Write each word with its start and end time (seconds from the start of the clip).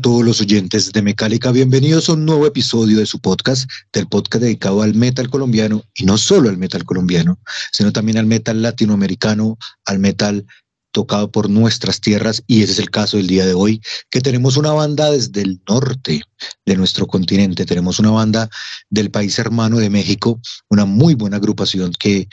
Todos 0.00 0.24
los 0.24 0.40
oyentes 0.40 0.92
de 0.92 1.02
Mecálica, 1.02 1.52
bienvenidos 1.52 2.08
a 2.08 2.14
un 2.14 2.24
nuevo 2.24 2.46
episodio 2.46 2.98
de 2.98 3.06
su 3.06 3.20
podcast, 3.20 3.70
del 3.92 4.06
podcast 4.06 4.42
dedicado 4.42 4.82
al 4.82 4.94
metal 4.94 5.28
colombiano 5.28 5.82
y 5.94 6.04
no 6.04 6.16
solo 6.16 6.48
al 6.48 6.56
metal 6.56 6.84
colombiano, 6.84 7.38
sino 7.72 7.92
también 7.92 8.18
al 8.18 8.26
metal 8.26 8.62
latinoamericano, 8.62 9.58
al 9.84 9.98
metal 9.98 10.46
tocado 10.92 11.30
por 11.30 11.50
nuestras 11.50 12.00
tierras 12.00 12.42
y 12.46 12.62
ese 12.62 12.72
es 12.72 12.78
el 12.78 12.90
caso 12.90 13.16
del 13.18 13.26
día 13.26 13.44
de 13.46 13.54
hoy, 13.54 13.80
que 14.10 14.20
tenemos 14.20 14.56
una 14.56 14.72
banda 14.72 15.10
desde 15.10 15.42
el 15.42 15.60
norte 15.68 16.22
de 16.64 16.76
nuestro 16.76 17.06
continente, 17.06 17.66
tenemos 17.66 17.98
una 17.98 18.10
banda 18.10 18.48
del 18.88 19.10
país 19.10 19.38
hermano 19.38 19.78
de 19.78 19.90
México, 19.90 20.40
una 20.68 20.86
muy 20.86 21.14
buena 21.14 21.36
agrupación 21.36 21.92
que 21.92 22.28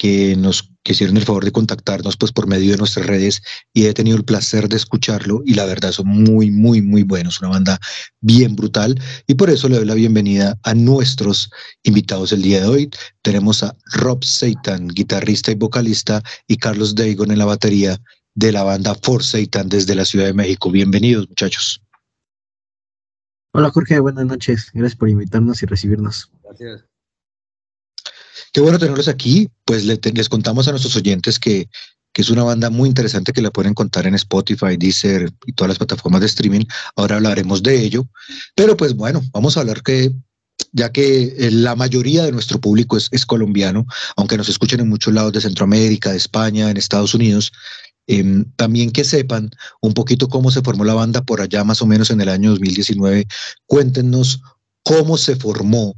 que 0.00 0.34
nos 0.34 0.69
quisieron 0.82 1.16
el 1.16 1.24
favor 1.24 1.44
de 1.44 1.52
contactarnos 1.52 2.16
pues 2.16 2.32
por 2.32 2.46
medio 2.46 2.72
de 2.72 2.78
nuestras 2.78 3.06
redes 3.06 3.42
y 3.72 3.86
he 3.86 3.94
tenido 3.94 4.16
el 4.16 4.24
placer 4.24 4.68
de 4.68 4.76
escucharlo 4.76 5.42
y 5.44 5.54
la 5.54 5.66
verdad 5.66 5.92
son 5.92 6.08
muy, 6.08 6.50
muy, 6.50 6.82
muy 6.82 7.02
buenos, 7.02 7.40
una 7.40 7.50
banda 7.50 7.78
bien 8.20 8.56
brutal 8.56 9.00
y 9.26 9.34
por 9.34 9.50
eso 9.50 9.68
le 9.68 9.76
doy 9.76 9.84
la 9.84 9.94
bienvenida 9.94 10.58
a 10.62 10.74
nuestros 10.74 11.50
invitados 11.82 12.32
el 12.32 12.42
día 12.42 12.60
de 12.60 12.66
hoy. 12.66 12.90
Tenemos 13.22 13.62
a 13.62 13.76
Rob 13.92 14.24
Satan, 14.24 14.88
guitarrista 14.88 15.52
y 15.52 15.54
vocalista 15.54 16.22
y 16.46 16.56
Carlos 16.56 16.94
Dagon 16.94 17.30
en 17.30 17.38
la 17.38 17.44
batería 17.44 18.00
de 18.34 18.52
la 18.52 18.62
banda 18.62 18.94
For 19.02 19.22
Satan 19.22 19.68
desde 19.68 19.94
la 19.94 20.04
Ciudad 20.04 20.26
de 20.26 20.34
México. 20.34 20.70
Bienvenidos 20.70 21.28
muchachos. 21.28 21.82
Hola 23.52 23.70
Jorge, 23.70 23.98
buenas 23.98 24.26
noches. 24.26 24.70
Gracias 24.72 24.96
por 24.96 25.08
invitarnos 25.08 25.62
y 25.62 25.66
recibirnos. 25.66 26.30
Gracias. 26.44 26.89
Qué 28.52 28.60
bueno 28.60 28.78
tenerlos 28.78 29.08
aquí. 29.08 29.48
Pues 29.64 29.84
le- 29.84 30.00
les 30.14 30.28
contamos 30.28 30.66
a 30.68 30.70
nuestros 30.72 30.96
oyentes 30.96 31.38
que, 31.38 31.68
que 32.12 32.22
es 32.22 32.30
una 32.30 32.42
banda 32.42 32.70
muy 32.70 32.88
interesante 32.88 33.32
que 33.32 33.42
la 33.42 33.50
pueden 33.50 33.70
encontrar 33.70 34.06
en 34.06 34.14
Spotify, 34.14 34.76
Deezer 34.76 35.30
y 35.46 35.52
todas 35.52 35.68
las 35.68 35.78
plataformas 35.78 36.20
de 36.20 36.26
streaming. 36.26 36.64
Ahora 36.96 37.16
hablaremos 37.16 37.62
de 37.62 37.80
ello. 37.82 38.08
Pero 38.54 38.76
pues 38.76 38.94
bueno, 38.94 39.22
vamos 39.32 39.56
a 39.56 39.60
hablar 39.60 39.82
que 39.82 40.12
ya 40.72 40.92
que 40.92 41.34
eh, 41.38 41.50
la 41.50 41.74
mayoría 41.74 42.24
de 42.24 42.32
nuestro 42.32 42.60
público 42.60 42.96
es, 42.96 43.08
es 43.12 43.24
colombiano, 43.26 43.86
aunque 44.16 44.36
nos 44.36 44.48
escuchen 44.48 44.80
en 44.80 44.88
muchos 44.88 45.12
lados 45.14 45.32
de 45.32 45.40
Centroamérica, 45.40 46.10
de 46.10 46.18
España, 46.18 46.70
en 46.70 46.76
Estados 46.76 47.14
Unidos, 47.14 47.50
em, 48.06 48.44
también 48.56 48.90
que 48.92 49.02
sepan 49.04 49.50
un 49.80 49.94
poquito 49.94 50.28
cómo 50.28 50.50
se 50.50 50.60
formó 50.62 50.84
la 50.84 50.94
banda 50.94 51.22
por 51.22 51.40
allá 51.40 51.64
más 51.64 51.80
o 51.82 51.86
menos 51.86 52.10
en 52.10 52.20
el 52.20 52.28
año 52.28 52.50
2019. 52.50 53.26
Cuéntenos 53.66 54.42
cómo 54.84 55.16
se 55.16 55.34
formó 55.36 55.96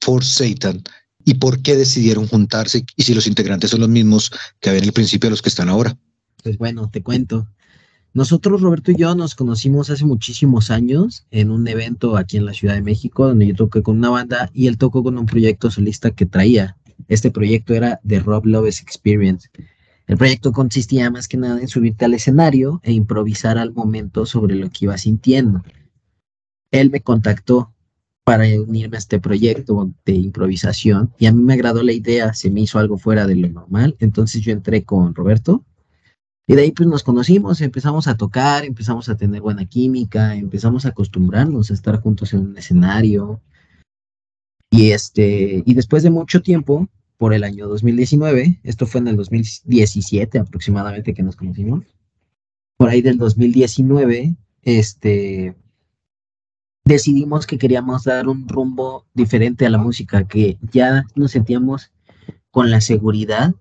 For 0.00 0.24
Satan 0.24 0.82
y 1.24 1.34
por 1.34 1.62
qué 1.62 1.76
decidieron 1.76 2.26
juntarse 2.26 2.84
y 2.96 3.02
si 3.02 3.14
los 3.14 3.26
integrantes 3.26 3.70
son 3.70 3.80
los 3.80 3.88
mismos 3.88 4.30
que 4.60 4.68
había 4.68 4.80
en 4.80 4.86
el 4.86 4.92
principio 4.92 5.30
los 5.30 5.42
que 5.42 5.48
están 5.48 5.68
ahora. 5.68 5.96
Pues 6.42 6.58
bueno, 6.58 6.88
te 6.90 7.02
cuento. 7.02 7.48
Nosotros, 8.14 8.60
Roberto 8.60 8.90
y 8.90 8.96
yo, 8.96 9.14
nos 9.14 9.34
conocimos 9.34 9.88
hace 9.88 10.04
muchísimos 10.04 10.70
años 10.70 11.24
en 11.30 11.50
un 11.50 11.66
evento 11.66 12.16
aquí 12.18 12.36
en 12.36 12.44
la 12.44 12.52
Ciudad 12.52 12.74
de 12.74 12.82
México, 12.82 13.26
donde 13.26 13.46
yo 13.46 13.54
toqué 13.54 13.82
con 13.82 13.96
una 13.96 14.10
banda 14.10 14.50
y 14.52 14.66
él 14.66 14.76
tocó 14.76 15.02
con 15.02 15.16
un 15.16 15.24
proyecto 15.24 15.70
solista 15.70 16.10
que 16.10 16.26
traía. 16.26 16.76
Este 17.08 17.30
proyecto 17.30 17.74
era 17.74 18.00
The 18.06 18.20
Rob 18.20 18.44
Loves 18.44 18.82
Experience. 18.82 19.48
El 20.06 20.18
proyecto 20.18 20.52
consistía 20.52 21.10
más 21.10 21.26
que 21.26 21.38
nada 21.38 21.60
en 21.60 21.68
subirte 21.68 22.04
al 22.04 22.12
escenario 22.12 22.80
e 22.82 22.92
improvisar 22.92 23.56
al 23.56 23.72
momento 23.72 24.26
sobre 24.26 24.56
lo 24.56 24.68
que 24.68 24.84
iba 24.84 24.98
sintiendo. 24.98 25.62
Él 26.70 26.90
me 26.90 27.00
contactó 27.00 27.72
para 28.24 28.44
unirme 28.60 28.96
a 28.96 29.00
este 29.00 29.18
proyecto 29.18 29.92
de 30.04 30.12
improvisación. 30.12 31.12
Y 31.18 31.26
a 31.26 31.32
mí 31.32 31.42
me 31.42 31.54
agradó 31.54 31.82
la 31.82 31.92
idea, 31.92 32.34
se 32.34 32.50
me 32.50 32.60
hizo 32.60 32.78
algo 32.78 32.98
fuera 32.98 33.26
de 33.26 33.36
lo 33.36 33.48
normal, 33.48 33.96
entonces 33.98 34.42
yo 34.42 34.52
entré 34.52 34.84
con 34.84 35.14
Roberto. 35.14 35.64
Y 36.46 36.54
de 36.54 36.62
ahí 36.62 36.72
pues 36.72 36.88
nos 36.88 37.02
conocimos, 37.02 37.60
empezamos 37.60 38.08
a 38.08 38.16
tocar, 38.16 38.64
empezamos 38.64 39.08
a 39.08 39.16
tener 39.16 39.40
buena 39.40 39.64
química, 39.64 40.34
empezamos 40.34 40.84
a 40.86 40.90
acostumbrarnos 40.90 41.70
a 41.70 41.74
estar 41.74 42.00
juntos 42.00 42.32
en 42.32 42.40
un 42.40 42.58
escenario. 42.58 43.40
Y 44.70 44.90
este 44.90 45.62
y 45.64 45.74
después 45.74 46.02
de 46.02 46.10
mucho 46.10 46.42
tiempo, 46.42 46.88
por 47.16 47.34
el 47.34 47.44
año 47.44 47.68
2019, 47.68 48.60
esto 48.64 48.86
fue 48.86 49.00
en 49.00 49.08
el 49.08 49.16
2017 49.16 50.38
aproximadamente 50.38 51.14
que 51.14 51.22
nos 51.22 51.36
conocimos, 51.36 51.84
por 52.76 52.88
ahí 52.88 53.00
del 53.00 53.16
2019, 53.16 54.34
este 54.62 55.54
decidimos 56.84 57.46
que 57.46 57.58
queríamos 57.58 58.04
dar 58.04 58.28
un 58.28 58.48
rumbo 58.48 59.06
diferente 59.14 59.66
a 59.66 59.70
la 59.70 59.78
música, 59.78 60.26
que 60.26 60.58
ya 60.72 61.04
nos 61.14 61.32
sentíamos 61.32 61.90
con 62.50 62.70
la 62.70 62.80
seguridad 62.80 63.54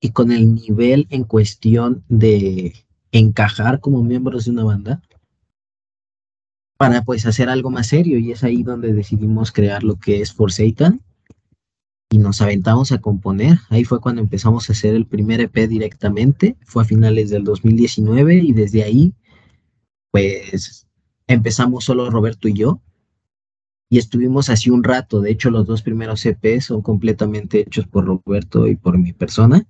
y 0.00 0.10
con 0.10 0.32
el 0.32 0.54
nivel 0.54 1.06
en 1.10 1.24
cuestión 1.24 2.04
de 2.08 2.74
encajar 3.12 3.80
como 3.80 4.02
miembros 4.02 4.44
de 4.44 4.50
una 4.50 4.64
banda 4.64 5.02
para 6.76 7.02
pues 7.04 7.24
hacer 7.26 7.48
algo 7.48 7.70
más 7.70 7.86
serio 7.86 8.18
y 8.18 8.32
es 8.32 8.42
ahí 8.44 8.62
donde 8.62 8.92
decidimos 8.92 9.52
crear 9.52 9.82
lo 9.84 9.96
que 9.96 10.20
es 10.20 10.32
For 10.32 10.52
Satan 10.52 11.00
y 12.10 12.18
nos 12.18 12.42
aventamos 12.42 12.92
a 12.92 13.00
componer. 13.00 13.58
Ahí 13.70 13.84
fue 13.84 14.00
cuando 14.00 14.20
empezamos 14.20 14.68
a 14.68 14.72
hacer 14.72 14.94
el 14.94 15.06
primer 15.06 15.40
EP 15.40 15.68
directamente, 15.68 16.56
fue 16.62 16.82
a 16.82 16.86
finales 16.86 17.30
del 17.30 17.44
2019 17.44 18.34
y 18.36 18.52
desde 18.52 18.82
ahí 18.82 19.14
pues 20.10 20.86
empezamos 21.26 21.84
solo 21.84 22.10
Roberto 22.10 22.48
y 22.48 22.54
yo 22.54 22.80
y 23.88 23.98
estuvimos 23.98 24.50
así 24.50 24.70
un 24.70 24.82
rato. 24.82 25.20
De 25.20 25.30
hecho, 25.30 25.50
los 25.50 25.66
dos 25.66 25.82
primeros 25.82 26.24
EPs 26.26 26.64
son 26.66 26.82
completamente 26.82 27.60
hechos 27.60 27.86
por 27.86 28.04
Roberto 28.06 28.66
y 28.66 28.76
por 28.76 28.98
mi 28.98 29.12
persona, 29.12 29.66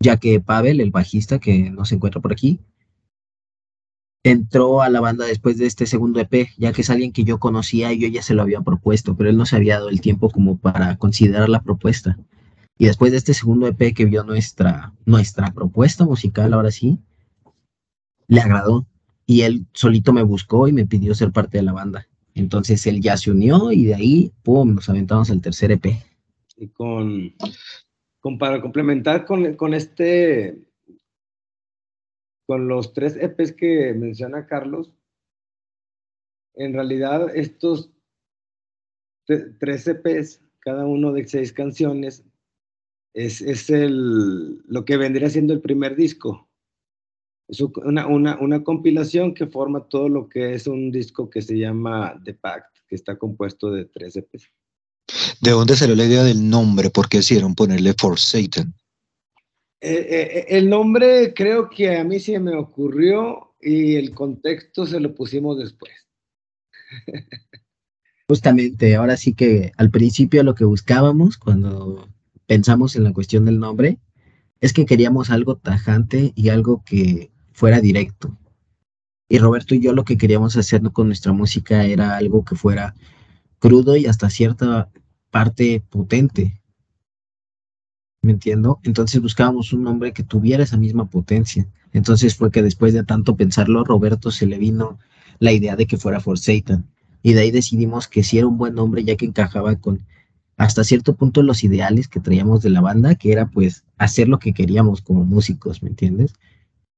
ya 0.00 0.16
que 0.16 0.40
Pavel, 0.40 0.80
el 0.80 0.90
bajista 0.90 1.38
que 1.38 1.70
no 1.70 1.84
se 1.84 1.94
encuentra 1.94 2.20
por 2.20 2.32
aquí, 2.32 2.60
entró 4.24 4.80
a 4.80 4.88
la 4.88 5.00
banda 5.00 5.26
después 5.26 5.58
de 5.58 5.66
este 5.66 5.86
segundo 5.86 6.18
EP, 6.18 6.48
ya 6.56 6.72
que 6.72 6.80
es 6.80 6.90
alguien 6.90 7.12
que 7.12 7.24
yo 7.24 7.38
conocía 7.38 7.92
y 7.92 8.00
yo 8.00 8.08
ya 8.08 8.22
se 8.22 8.34
lo 8.34 8.42
había 8.42 8.62
propuesto, 8.62 9.16
pero 9.16 9.28
él 9.30 9.36
no 9.36 9.46
se 9.46 9.56
había 9.56 9.76
dado 9.76 9.90
el 9.90 10.00
tiempo 10.00 10.30
como 10.30 10.56
para 10.58 10.96
considerar 10.96 11.48
la 11.48 11.62
propuesta. 11.62 12.18
Y 12.78 12.86
después 12.86 13.12
de 13.12 13.18
este 13.18 13.34
segundo 13.34 13.68
EP 13.68 13.94
que 13.94 14.06
vio 14.06 14.24
nuestra, 14.24 14.94
nuestra 15.04 15.52
propuesta 15.52 16.04
musical, 16.04 16.54
ahora 16.54 16.70
sí, 16.70 16.98
le 18.26 18.40
agradó 18.40 18.86
y 19.26 19.42
él 19.42 19.66
solito 19.72 20.12
me 20.12 20.22
buscó 20.22 20.68
y 20.68 20.72
me 20.72 20.86
pidió 20.86 21.14
ser 21.14 21.32
parte 21.32 21.58
de 21.58 21.64
la 21.64 21.72
banda. 21.72 22.06
Entonces 22.34 22.86
él 22.86 23.00
ya 23.00 23.16
se 23.16 23.30
unió 23.30 23.70
y 23.72 23.84
de 23.84 23.94
ahí, 23.94 24.32
pum, 24.42 24.74
nos 24.74 24.88
aventamos 24.88 25.30
al 25.30 25.40
tercer 25.40 25.70
EP. 25.72 25.86
Y 26.56 26.68
con, 26.68 27.32
con- 28.20 28.38
para 28.38 28.60
complementar 28.60 29.24
con, 29.24 29.54
con 29.54 29.72
este, 29.74 30.58
con 32.46 32.68
los 32.68 32.92
tres 32.92 33.16
EPs 33.16 33.52
que 33.52 33.94
menciona 33.94 34.46
Carlos, 34.46 34.92
en 36.54 36.72
realidad 36.74 37.34
estos 37.34 37.90
tre- 39.26 39.56
tres 39.58 39.86
EPs, 39.88 40.40
cada 40.60 40.86
uno 40.86 41.12
de 41.12 41.26
seis 41.26 41.52
canciones, 41.52 42.24
es, 43.14 43.40
es 43.40 43.70
el, 43.70 44.58
lo 44.66 44.84
que 44.84 44.96
vendría 44.96 45.30
siendo 45.30 45.52
el 45.52 45.60
primer 45.60 45.94
disco. 45.96 46.48
Es 47.48 47.60
una, 47.60 48.06
una, 48.06 48.38
una 48.38 48.64
compilación 48.64 49.34
que 49.34 49.46
forma 49.46 49.88
todo 49.88 50.08
lo 50.08 50.28
que 50.28 50.54
es 50.54 50.66
un 50.66 50.90
disco 50.90 51.28
que 51.28 51.42
se 51.42 51.58
llama 51.58 52.20
The 52.24 52.34
Pact, 52.34 52.78
que 52.88 52.94
está 52.94 53.16
compuesto 53.16 53.70
de 53.70 53.84
tres 53.84 54.16
EPs. 54.16 54.50
¿De 55.40 55.50
dónde 55.50 55.76
salió 55.76 55.94
la 55.94 56.06
idea 56.06 56.22
del 56.22 56.48
nombre? 56.48 56.90
¿Por 56.90 57.08
qué 57.08 57.18
decidieron 57.18 57.54
ponerle 57.54 57.94
For 57.98 58.18
Satan? 58.18 58.74
Eh, 59.80 60.06
eh, 60.08 60.46
el 60.48 60.70
nombre 60.70 61.34
creo 61.34 61.68
que 61.68 61.96
a 61.96 62.04
mí 62.04 62.18
se 62.18 62.38
me 62.40 62.56
ocurrió 62.56 63.54
y 63.60 63.96
el 63.96 64.14
contexto 64.14 64.86
se 64.86 64.98
lo 64.98 65.14
pusimos 65.14 65.58
después. 65.58 65.92
Justamente, 68.28 68.96
ahora 68.96 69.18
sí 69.18 69.34
que 69.34 69.72
al 69.76 69.90
principio 69.90 70.42
lo 70.42 70.54
que 70.54 70.64
buscábamos 70.64 71.36
cuando 71.36 72.08
pensamos 72.46 72.96
en 72.96 73.04
la 73.04 73.12
cuestión 73.12 73.44
del 73.44 73.58
nombre 73.58 73.98
es 74.62 74.72
que 74.72 74.86
queríamos 74.86 75.28
algo 75.28 75.56
tajante 75.56 76.32
y 76.34 76.48
algo 76.48 76.82
que 76.86 77.30
fuera 77.54 77.80
directo. 77.80 78.36
Y 79.28 79.38
Roberto 79.38 79.74
y 79.74 79.80
yo 79.80 79.94
lo 79.94 80.04
que 80.04 80.18
queríamos 80.18 80.56
hacer 80.56 80.82
con 80.92 81.06
nuestra 81.06 81.32
música 81.32 81.84
era 81.84 82.16
algo 82.16 82.44
que 82.44 82.56
fuera 82.56 82.94
crudo 83.58 83.96
y 83.96 84.04
hasta 84.04 84.28
cierta 84.28 84.90
parte 85.30 85.82
potente. 85.88 86.60
¿Me 88.20 88.32
entiendo? 88.32 88.80
Entonces 88.82 89.22
buscábamos 89.22 89.72
un 89.72 89.82
nombre 89.82 90.12
que 90.12 90.22
tuviera 90.22 90.64
esa 90.64 90.76
misma 90.76 91.06
potencia. 91.06 91.66
Entonces 91.92 92.36
fue 92.36 92.50
que 92.50 92.62
después 92.62 92.92
de 92.92 93.04
tanto 93.04 93.36
pensarlo, 93.36 93.84
Roberto 93.84 94.30
se 94.30 94.46
le 94.46 94.58
vino 94.58 94.98
la 95.38 95.52
idea 95.52 95.76
de 95.76 95.86
que 95.86 95.96
fuera 95.96 96.20
For 96.20 96.38
Satan. 96.38 96.86
Y 97.22 97.32
de 97.32 97.40
ahí 97.40 97.50
decidimos 97.50 98.08
que 98.08 98.22
sí 98.22 98.38
era 98.38 98.46
un 98.46 98.58
buen 98.58 98.74
nombre 98.74 99.04
ya 99.04 99.16
que 99.16 99.26
encajaba 99.26 99.76
con 99.76 100.04
hasta 100.56 100.84
cierto 100.84 101.16
punto 101.16 101.42
los 101.42 101.64
ideales 101.64 102.08
que 102.08 102.20
traíamos 102.20 102.62
de 102.62 102.70
la 102.70 102.80
banda, 102.80 103.14
que 103.14 103.32
era 103.32 103.46
pues 103.46 103.84
hacer 103.96 104.28
lo 104.28 104.38
que 104.38 104.52
queríamos 104.52 105.00
como 105.00 105.24
músicos, 105.24 105.82
¿me 105.82 105.88
entiendes? 105.88 106.34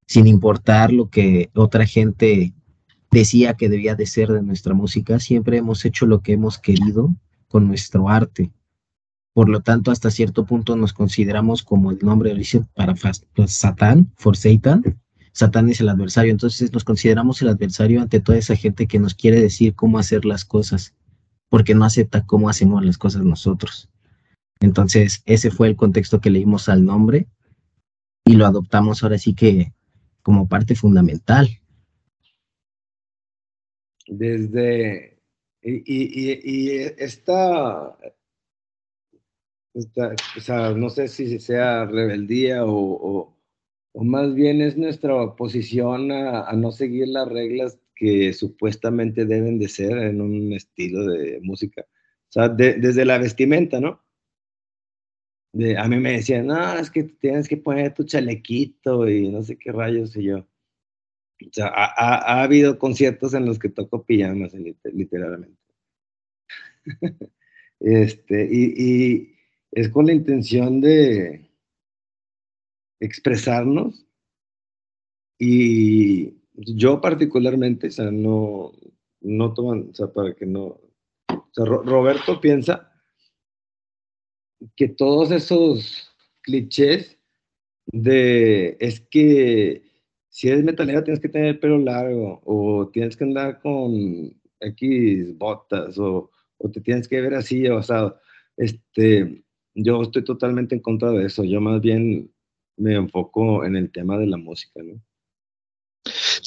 Sin 0.07 0.27
importar 0.27 0.93
lo 0.93 1.11
que 1.11 1.51
otra 1.55 1.87
gente 1.87 2.55
decía 3.11 3.55
que 3.55 3.69
debía 3.69 3.95
de 3.95 4.07
ser 4.07 4.31
de 4.31 4.43
nuestra 4.43 4.75
música, 4.75 5.19
siempre 5.19 5.59
hemos 5.59 5.85
hecho 5.85 6.07
lo 6.07 6.21
que 6.21 6.33
hemos 6.33 6.59
querido 6.59 7.15
con 7.49 7.67
nuestro 7.67 8.09
arte. 8.09 8.53
Por 9.33 9.49
lo 9.49 9.61
tanto, 9.61 9.91
hasta 9.91 10.11
cierto 10.11 10.47
punto 10.47 10.77
nos 10.77 10.93
consideramos 10.93 11.63
como 11.63 11.91
el 11.91 11.99
nombre 12.01 12.33
origen 12.33 12.67
para 12.75 12.95
pues, 12.95 13.53
Satán, 13.53 14.11
for 14.17 14.37
Satan. 14.37 14.83
Satán 15.33 15.69
es 15.69 15.81
el 15.81 15.91
adversario, 15.91 16.33
entonces 16.33 16.73
nos 16.73 16.85
consideramos 16.85 17.43
el 17.43 17.49
adversario 17.49 18.01
ante 18.01 18.21
toda 18.21 18.39
esa 18.39 18.57
gente 18.57 18.87
que 18.87 18.99
nos 18.99 19.15
quiere 19.15 19.41
decir 19.41 19.75
cómo 19.75 19.99
hacer 19.99 20.25
las 20.25 20.45
cosas 20.47 20.95
porque 21.49 21.75
no 21.75 21.85
acepta 21.85 22.25
cómo 22.25 22.49
hacemos 22.49 22.85
las 22.85 22.99
cosas 22.99 23.23
nosotros. 23.23 23.91
Entonces, 24.61 25.23
ese 25.27 25.51
fue 25.51 25.69
el 25.69 25.77
contexto 25.77 26.21
que 26.21 26.31
leímos 26.31 26.69
al 26.69 26.85
nombre 26.85 27.29
y 28.25 28.35
lo 28.35 28.47
adoptamos 28.47 29.03
ahora 29.03 29.19
sí 29.19 29.35
que 29.35 29.73
como 30.27 30.49
parte 30.49 30.75
fundamental. 30.75 31.47
Desde, 34.09 35.21
y, 35.63 36.71
esta, 36.99 37.97
o 39.73 40.41
sea, 40.41 40.73
no 40.73 40.91
sé 40.91 41.07
si 41.07 41.39
sea 41.39 41.85
rebeldía 41.85 42.65
o, 42.65 43.37
o, 43.95 44.03
más 44.03 44.35
bien 44.35 44.63
es 44.63 44.77
nuestra 44.77 45.15
oposición 45.15 46.11
a, 46.11 46.53
no 46.55 46.73
seguir 46.73 47.07
las 47.07 47.29
reglas 47.29 47.79
que 47.95 48.33
supuestamente 48.33 49.27
deben 49.27 49.61
de 49.61 49.69
ser 49.69 49.97
en 49.97 50.21
un 50.21 50.53
estilo 50.55 51.07
de 51.07 51.39
música. 51.41 51.83
O 51.83 52.33
sea, 52.33 52.49
desde 52.49 53.05
la 53.05 53.19
vestimenta, 53.19 53.79
¿no? 53.79 54.05
De, 55.57 55.79
a 55.79 55.89
mí 55.89 55.97
me 55.99 56.13
decían, 56.13 56.49
no, 56.49 56.79
es 56.79 56.91
que 56.91 57.05
tienes 57.05 57.49
que 57.49 57.57
poner 57.57 57.95
tu 57.95 58.05
chalequito 58.05 59.09
y 59.09 59.31
no 59.31 59.43
sé 59.43 59.57
qué 59.57 59.73
rayos 59.73 60.15
y 60.15 60.25
yo. 60.25 60.39
O 60.39 61.51
sea, 61.51 61.69
ha, 61.69 61.95
ha, 61.97 62.43
habido 62.43 62.79
conciertos 62.79 63.33
en 63.33 63.47
los 63.47 63.59
que 63.59 63.71
toco 63.71 64.05
pijamas, 64.05 64.53
literalmente. 64.85 65.59
este, 67.81 68.49
y, 68.51 68.75
y 68.77 69.35
es 69.73 69.89
con 69.89 70.05
la 70.07 70.13
intención 70.13 70.83
de 70.83 71.51
expresarnos 73.01 74.07
y 75.39 76.35
yo 76.53 77.01
particularmente, 77.01 77.87
o 77.87 77.91
sea, 77.91 78.11
no, 78.11 78.73
no 79.23 79.55
toman, 79.55 79.89
o 79.91 79.95
sea, 79.95 80.09
para 80.09 80.35
que 80.35 80.45
no, 80.45 80.81
o 81.29 81.49
sea, 81.53 81.65
Roberto 81.65 82.43
piensa 82.43 82.93
que 84.77 84.89
todos 84.89 85.31
esos 85.31 86.11
clichés 86.43 87.19
de, 87.87 88.77
es 88.81 89.01
que 89.01 89.83
si 90.29 90.49
eres 90.49 90.65
metalero 90.65 91.03
tienes 91.03 91.21
que 91.21 91.29
tener 91.29 91.49
el 91.49 91.59
pelo 91.59 91.79
largo, 91.79 92.43
o 92.45 92.89
tienes 92.89 93.17
que 93.17 93.25
andar 93.25 93.61
con 93.61 94.35
X 94.61 95.37
botas, 95.39 95.99
o, 95.99 96.31
o 96.59 96.71
te 96.71 96.81
tienes 96.81 97.09
que 97.09 97.21
ver 97.21 97.35
así 97.35 97.67
o 97.69 97.79
asado. 97.79 98.19
Este, 98.57 99.43
yo 99.75 100.03
estoy 100.03 100.25
totalmente 100.25 100.75
en 100.75 100.83
contra 100.83 101.11
de 101.11 101.27
eso. 101.27 101.45
Yo 101.45 101.61
más 101.61 101.81
bien 101.81 102.33
me 102.77 102.95
enfoco 102.95 103.65
en 103.65 103.77
el 103.77 103.91
tema 103.91 104.19
de 104.19 104.27
la 104.27 104.37
música, 104.37 104.83
¿no? 104.83 105.01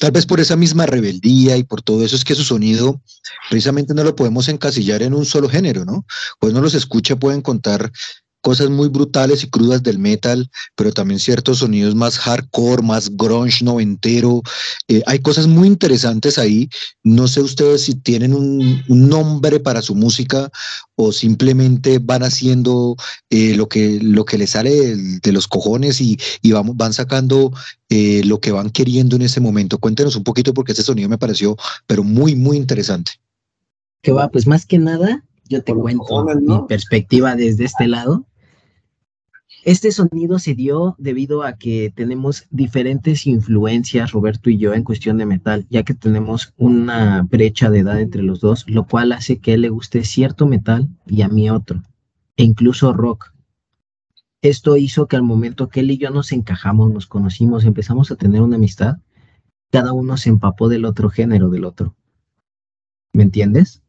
Tal 0.00 0.12
vez 0.12 0.24
por 0.24 0.40
esa 0.40 0.56
misma 0.56 0.86
rebeldía 0.86 1.58
y 1.58 1.62
por 1.62 1.82
todo 1.82 2.04
eso 2.04 2.16
es 2.16 2.24
que 2.24 2.34
su 2.34 2.42
sonido 2.42 3.02
precisamente 3.50 3.92
no 3.92 4.02
lo 4.02 4.16
podemos 4.16 4.48
encasillar 4.48 5.02
en 5.02 5.12
un 5.12 5.26
solo 5.26 5.46
género, 5.46 5.84
¿no? 5.84 6.06
Pues 6.38 6.54
no 6.54 6.62
los 6.62 6.74
escucha, 6.74 7.16
pueden 7.16 7.42
contar 7.42 7.92
cosas 8.40 8.70
muy 8.70 8.88
brutales 8.88 9.44
y 9.44 9.50
crudas 9.50 9.82
del 9.82 9.98
metal, 9.98 10.50
pero 10.74 10.92
también 10.92 11.20
ciertos 11.20 11.58
sonidos 11.58 11.94
más 11.94 12.18
hardcore, 12.18 12.82
más 12.82 13.16
grunge 13.16 13.64
noventero. 13.64 14.42
Eh, 14.88 15.02
hay 15.06 15.20
cosas 15.20 15.46
muy 15.46 15.68
interesantes 15.68 16.38
ahí. 16.38 16.68
No 17.02 17.28
sé 17.28 17.40
ustedes 17.40 17.82
si 17.82 17.94
tienen 17.94 18.34
un, 18.34 18.82
nombre 18.88 19.60
para 19.60 19.82
su 19.82 19.94
música 19.94 20.50
o 20.94 21.12
simplemente 21.12 21.98
van 21.98 22.22
haciendo 22.22 22.96
eh, 23.30 23.54
lo, 23.56 23.68
que, 23.68 23.98
lo 24.02 24.24
que 24.24 24.38
les 24.38 24.50
sale 24.50 24.96
de, 24.96 25.32
los 25.32 25.48
cojones 25.48 26.00
y, 26.00 26.18
y 26.42 26.52
vamos, 26.52 26.76
van 26.76 26.92
sacando 26.92 27.52
eh, 27.88 28.22
lo 28.24 28.40
que 28.40 28.52
van 28.52 28.70
queriendo 28.70 29.16
en 29.16 29.22
ese 29.22 29.40
momento. 29.40 29.78
Cuéntenos 29.78 30.14
un 30.16 30.24
poquito 30.24 30.54
porque 30.54 30.72
ese 30.72 30.82
sonido 30.82 31.08
me 31.08 31.18
pareció, 31.18 31.56
pero 31.86 32.04
muy, 32.04 32.36
muy 32.36 32.56
interesante. 32.56 33.12
Que 34.02 34.12
va, 34.12 34.28
pues 34.28 34.46
más 34.46 34.64
que 34.64 34.78
nada, 34.78 35.24
yo 35.48 35.62
te 35.64 35.74
cuento 35.74 36.24
mi 36.40 36.66
perspectiva 36.68 37.34
desde 37.34 37.64
este 37.64 37.88
lado. 37.88 38.24
Este 39.62 39.92
sonido 39.92 40.38
se 40.38 40.54
dio 40.54 40.96
debido 40.98 41.42
a 41.42 41.52
que 41.52 41.92
tenemos 41.94 42.46
diferentes 42.50 43.26
influencias, 43.26 44.12
Roberto 44.12 44.48
y 44.48 44.56
yo, 44.56 44.72
en 44.72 44.84
cuestión 44.84 45.18
de 45.18 45.26
metal, 45.26 45.66
ya 45.68 45.82
que 45.82 45.92
tenemos 45.92 46.54
una 46.56 47.22
brecha 47.22 47.68
de 47.68 47.80
edad 47.80 48.00
entre 48.00 48.22
los 48.22 48.40
dos, 48.40 48.64
lo 48.66 48.86
cual 48.86 49.12
hace 49.12 49.38
que 49.38 49.52
él 49.54 49.62
le 49.62 49.68
guste 49.68 50.04
cierto 50.04 50.46
metal 50.46 50.88
y 51.06 51.22
a 51.22 51.28
mí 51.28 51.50
otro, 51.50 51.82
e 52.36 52.44
incluso 52.44 52.94
rock. 52.94 53.34
Esto 54.40 54.78
hizo 54.78 55.06
que 55.06 55.16
al 55.16 55.22
momento 55.22 55.68
que 55.68 55.80
él 55.80 55.90
y 55.90 55.98
yo 55.98 56.08
nos 56.08 56.32
encajamos, 56.32 56.90
nos 56.90 57.06
conocimos, 57.06 57.64
empezamos 57.64 58.10
a 58.10 58.16
tener 58.16 58.40
una 58.40 58.56
amistad, 58.56 58.96
cada 59.70 59.92
uno 59.92 60.16
se 60.16 60.30
empapó 60.30 60.70
del 60.70 60.86
otro 60.86 61.10
género 61.10 61.50
del 61.50 61.66
otro. 61.66 61.94
¿Me 63.12 63.24
entiendes? 63.24 63.82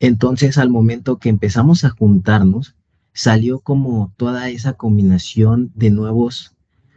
Entonces, 0.00 0.58
al 0.58 0.70
momento 0.70 1.18
que 1.18 1.28
empezamos 1.28 1.84
a 1.84 1.90
juntarnos, 1.90 2.74
salió 3.18 3.58
como 3.58 4.12
toda 4.16 4.48
esa 4.48 4.74
combinación 4.74 5.72
de 5.74 5.90
nuevos 5.90 6.54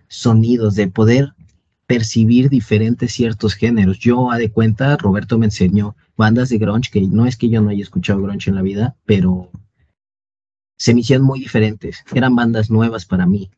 sonidos, 0.08 0.76
de 0.76 0.88
poder 0.88 1.34
percibir 1.88 2.48
diferentes 2.48 3.12
ciertos 3.12 3.56
géneros. 3.56 3.98
Yo, 3.98 4.30
a 4.30 4.38
de 4.38 4.52
cuenta, 4.52 4.96
Roberto 4.98 5.40
me 5.40 5.48
enseñó 5.48 5.96
bandas 6.16 6.50
de 6.50 6.60
grunge, 6.60 6.92
que 6.92 7.02
no 7.02 7.26
es 7.26 7.38
que 7.38 7.50
yo 7.50 7.60
no 7.64 7.72
haya 7.72 7.82
escuchado 7.82 8.22
grunge 8.22 8.52
en 8.52 8.56
la 8.56 8.62
vida, 8.62 8.96
pero 9.04 9.50
se 10.78 10.94
me 10.94 11.00
hicieron 11.00 11.26
muy 11.26 11.40
diferentes. 11.40 12.04
Eran 12.14 12.36
bandas 12.36 12.70
nuevas 12.70 13.08
para 13.08 13.26
mí. 13.26 13.50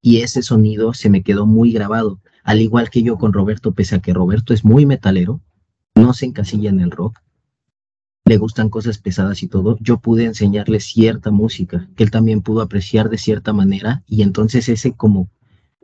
Y 0.00 0.18
ese 0.18 0.42
sonido 0.42 0.94
se 0.94 1.10
me 1.10 1.24
quedó 1.24 1.44
muy 1.44 1.72
grabado. 1.72 2.20
Al 2.44 2.60
igual 2.60 2.88
que 2.88 3.02
yo 3.02 3.18
con 3.18 3.32
Roberto, 3.32 3.72
pese 3.72 3.96
a 3.96 3.98
que 3.98 4.14
Roberto 4.14 4.54
es 4.54 4.64
muy 4.64 4.86
metalero, 4.86 5.40
no 5.96 6.14
se 6.14 6.26
encasilla 6.26 6.70
en 6.70 6.78
el 6.78 6.92
rock, 6.92 7.18
le 8.26 8.38
gustan 8.38 8.70
cosas 8.70 8.96
pesadas 8.98 9.42
y 9.42 9.48
todo, 9.48 9.76
yo 9.80 9.98
pude 9.98 10.24
enseñarle 10.24 10.80
cierta 10.80 11.30
música 11.30 11.88
que 11.94 12.04
él 12.04 12.10
también 12.10 12.40
pudo 12.40 12.62
apreciar 12.62 13.10
de 13.10 13.18
cierta 13.18 13.52
manera 13.52 14.02
y 14.06 14.22
entonces 14.22 14.68
ese 14.70 14.92
como 14.92 15.28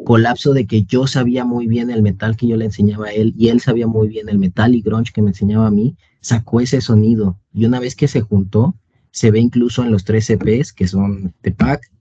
colapso 0.04 0.54
de 0.54 0.66
que 0.66 0.84
yo 0.84 1.06
sabía 1.06 1.44
muy 1.44 1.66
bien 1.66 1.90
el 1.90 2.00
metal 2.00 2.38
que 2.38 2.46
yo 2.46 2.56
le 2.56 2.64
enseñaba 2.64 3.08
a 3.08 3.12
él 3.12 3.34
y 3.36 3.48
él 3.48 3.60
sabía 3.60 3.86
muy 3.86 4.08
bien 4.08 4.30
el 4.30 4.38
metal 4.38 4.74
y 4.74 4.80
grunge 4.80 5.12
que 5.12 5.20
me 5.20 5.28
enseñaba 5.28 5.66
a 5.66 5.70
mí, 5.70 5.96
sacó 6.22 6.62
ese 6.62 6.80
sonido 6.80 7.38
y 7.52 7.66
una 7.66 7.78
vez 7.78 7.94
que 7.94 8.08
se 8.08 8.22
juntó, 8.22 8.74
se 9.10 9.30
ve 9.30 9.40
incluso 9.40 9.84
en 9.84 9.90
los 9.90 10.04
tres 10.04 10.30
EPs 10.30 10.72
que 10.72 10.88
son 10.88 11.34
The 11.42 11.52
Pack, 11.52 11.92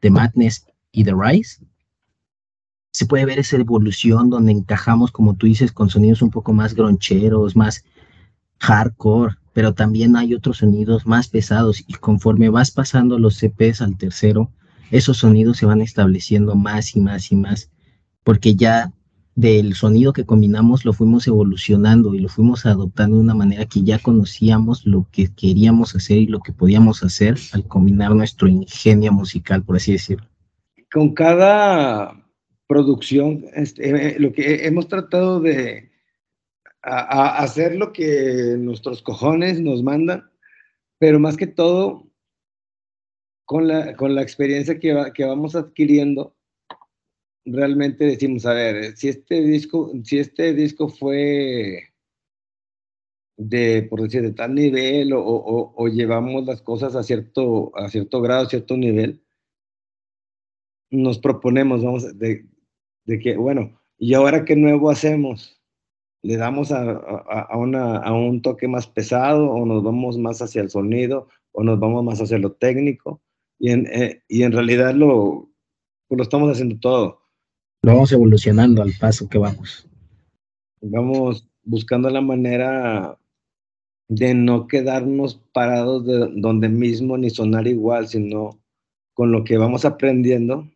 The 0.00 0.10
Madness 0.10 0.66
y 0.92 1.04
The 1.04 1.14
Rise. 1.18 1.64
Se 2.90 3.06
puede 3.06 3.24
ver 3.24 3.38
esa 3.38 3.56
evolución 3.56 4.28
donde 4.28 4.52
encajamos, 4.52 5.12
como 5.12 5.34
tú 5.34 5.46
dices, 5.46 5.72
con 5.72 5.88
sonidos 5.88 6.20
un 6.20 6.30
poco 6.30 6.52
más 6.52 6.74
groncheros, 6.74 7.56
más 7.56 7.84
hardcore, 8.58 9.36
pero 9.52 9.74
también 9.74 10.16
hay 10.16 10.34
otros 10.34 10.58
sonidos 10.58 11.06
más 11.06 11.28
pesados 11.28 11.84
y 11.86 11.94
conforme 11.94 12.48
vas 12.48 12.70
pasando 12.70 13.18
los 13.18 13.36
CPs 13.36 13.82
al 13.82 13.96
tercero, 13.96 14.50
esos 14.90 15.18
sonidos 15.18 15.58
se 15.58 15.66
van 15.66 15.80
estableciendo 15.80 16.54
más 16.54 16.96
y 16.96 17.00
más 17.00 17.30
y 17.32 17.36
más, 17.36 17.70
porque 18.24 18.54
ya 18.54 18.92
del 19.38 19.74
sonido 19.74 20.12
que 20.12 20.24
combinamos 20.24 20.84
lo 20.84 20.92
fuimos 20.92 21.28
evolucionando 21.28 22.12
y 22.12 22.18
lo 22.18 22.28
fuimos 22.28 22.66
adoptando 22.66 23.16
de 23.16 23.22
una 23.22 23.34
manera 23.34 23.66
que 23.66 23.84
ya 23.84 24.00
conocíamos 24.00 24.84
lo 24.84 25.06
que 25.12 25.28
queríamos 25.32 25.94
hacer 25.94 26.18
y 26.18 26.26
lo 26.26 26.40
que 26.40 26.52
podíamos 26.52 27.04
hacer 27.04 27.38
al 27.52 27.64
combinar 27.64 28.12
nuestro 28.16 28.48
ingenio 28.48 29.12
musical, 29.12 29.62
por 29.62 29.76
así 29.76 29.92
decirlo. 29.92 30.26
Con 30.92 31.14
cada 31.14 32.26
producción, 32.66 33.44
este, 33.54 33.90
eh, 33.90 34.16
lo 34.18 34.32
que 34.32 34.66
hemos 34.66 34.88
tratado 34.88 35.40
de, 35.40 35.87
a, 36.82 37.38
hacer 37.38 37.76
lo 37.76 37.92
que 37.92 38.56
nuestros 38.58 39.02
cojones 39.02 39.60
nos 39.60 39.82
mandan, 39.82 40.30
pero 40.98 41.18
más 41.18 41.36
que 41.36 41.46
todo 41.46 42.08
con 43.44 43.66
la, 43.68 43.96
con 43.96 44.14
la 44.14 44.22
experiencia 44.22 44.78
que, 44.78 44.94
que 45.14 45.24
vamos 45.24 45.56
adquiriendo, 45.56 46.36
realmente 47.44 48.04
decimos, 48.04 48.44
a 48.46 48.52
ver, 48.52 48.96
si 48.96 49.08
este 49.08 49.40
disco, 49.42 49.92
si 50.04 50.18
este 50.18 50.52
disco 50.52 50.88
fue 50.88 51.94
de, 53.38 53.86
por 53.88 54.02
decir, 54.02 54.22
de 54.22 54.32
tal 54.32 54.54
nivel 54.54 55.12
o, 55.12 55.20
o, 55.24 55.72
o 55.76 55.88
llevamos 55.88 56.44
las 56.44 56.60
cosas 56.60 56.94
a 56.96 57.02
cierto, 57.02 57.72
a 57.76 57.88
cierto 57.88 58.20
grado, 58.20 58.46
a 58.46 58.50
cierto 58.50 58.76
nivel, 58.76 59.22
nos 60.90 61.18
proponemos, 61.18 61.82
vamos, 61.82 62.18
de, 62.18 62.46
de 63.04 63.18
que, 63.18 63.36
bueno, 63.36 63.80
¿y 63.96 64.14
ahora 64.14 64.44
qué 64.44 64.56
nuevo 64.56 64.90
hacemos? 64.90 65.57
¿Le 66.28 66.36
damos 66.36 66.72
a, 66.72 66.82
a, 66.82 67.46
a, 67.48 67.56
una, 67.56 67.96
a 67.96 68.12
un 68.12 68.42
toque 68.42 68.68
más 68.68 68.86
pesado 68.86 69.50
o 69.50 69.64
nos 69.64 69.82
vamos 69.82 70.18
más 70.18 70.42
hacia 70.42 70.60
el 70.60 70.68
sonido 70.68 71.26
o 71.52 71.62
nos 71.62 71.80
vamos 71.80 72.04
más 72.04 72.20
hacia 72.20 72.36
lo 72.36 72.52
técnico? 72.52 73.22
Y 73.58 73.70
en, 73.70 73.86
eh, 73.86 74.22
y 74.28 74.42
en 74.42 74.52
realidad 74.52 74.92
lo, 74.92 75.48
pues 76.06 76.18
lo 76.18 76.22
estamos 76.22 76.52
haciendo 76.52 76.78
todo. 76.80 77.22
Lo 77.80 77.94
vamos 77.94 78.12
evolucionando 78.12 78.82
al 78.82 78.92
paso 79.00 79.26
que 79.26 79.38
vamos. 79.38 79.88
Vamos 80.82 81.48
buscando 81.62 82.10
la 82.10 82.20
manera 82.20 83.18
de 84.08 84.34
no 84.34 84.68
quedarnos 84.68 85.36
parados 85.54 86.04
de 86.04 86.30
donde 86.34 86.68
mismo 86.68 87.16
ni 87.16 87.30
sonar 87.30 87.66
igual, 87.66 88.06
sino 88.06 88.60
con 89.14 89.32
lo 89.32 89.44
que 89.44 89.56
vamos 89.56 89.86
aprendiendo, 89.86 90.68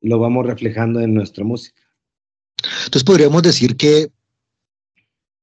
lo 0.00 0.18
vamos 0.18 0.46
reflejando 0.46 0.98
en 0.98 1.14
nuestra 1.14 1.44
música. 1.44 1.80
Entonces 2.84 3.04
podríamos 3.04 3.42
decir 3.42 3.76
que 3.76 4.10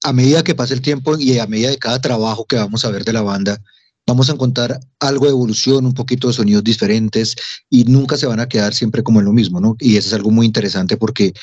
a 0.03 0.13
medida 0.13 0.43
que 0.43 0.55
pasa 0.55 0.73
el 0.73 0.81
tiempo 0.81 1.17
y 1.17 1.39
a 1.39 1.47
medida 1.47 1.69
de 1.69 1.77
cada 1.77 1.99
trabajo 1.99 2.45
que 2.45 2.55
vamos 2.55 2.85
a 2.85 2.91
ver 2.91 3.03
de 3.03 3.13
la 3.13 3.21
banda, 3.21 3.61
vamos 4.07 4.29
a 4.29 4.33
encontrar 4.33 4.79
algo 4.99 5.25
de 5.25 5.31
evolución, 5.31 5.85
un 5.85 5.93
poquito 5.93 6.27
de 6.27 6.33
sonidos 6.33 6.63
diferentes 6.63 7.35
y 7.69 7.83
nunca 7.83 8.15
se 8.15 8.25
van 8.25 8.39
a 8.39 8.47
quedar 8.47 8.73
siempre 8.73 9.03
como 9.03 9.19
en 9.19 9.25
lo 9.25 9.33
mismo, 9.33 9.59
¿no? 9.59 9.75
Y 9.79 9.97
eso 9.97 10.07
es 10.07 10.13
algo 10.13 10.31
muy 10.31 10.45
interesante 10.45 10.95
porque 10.95 11.33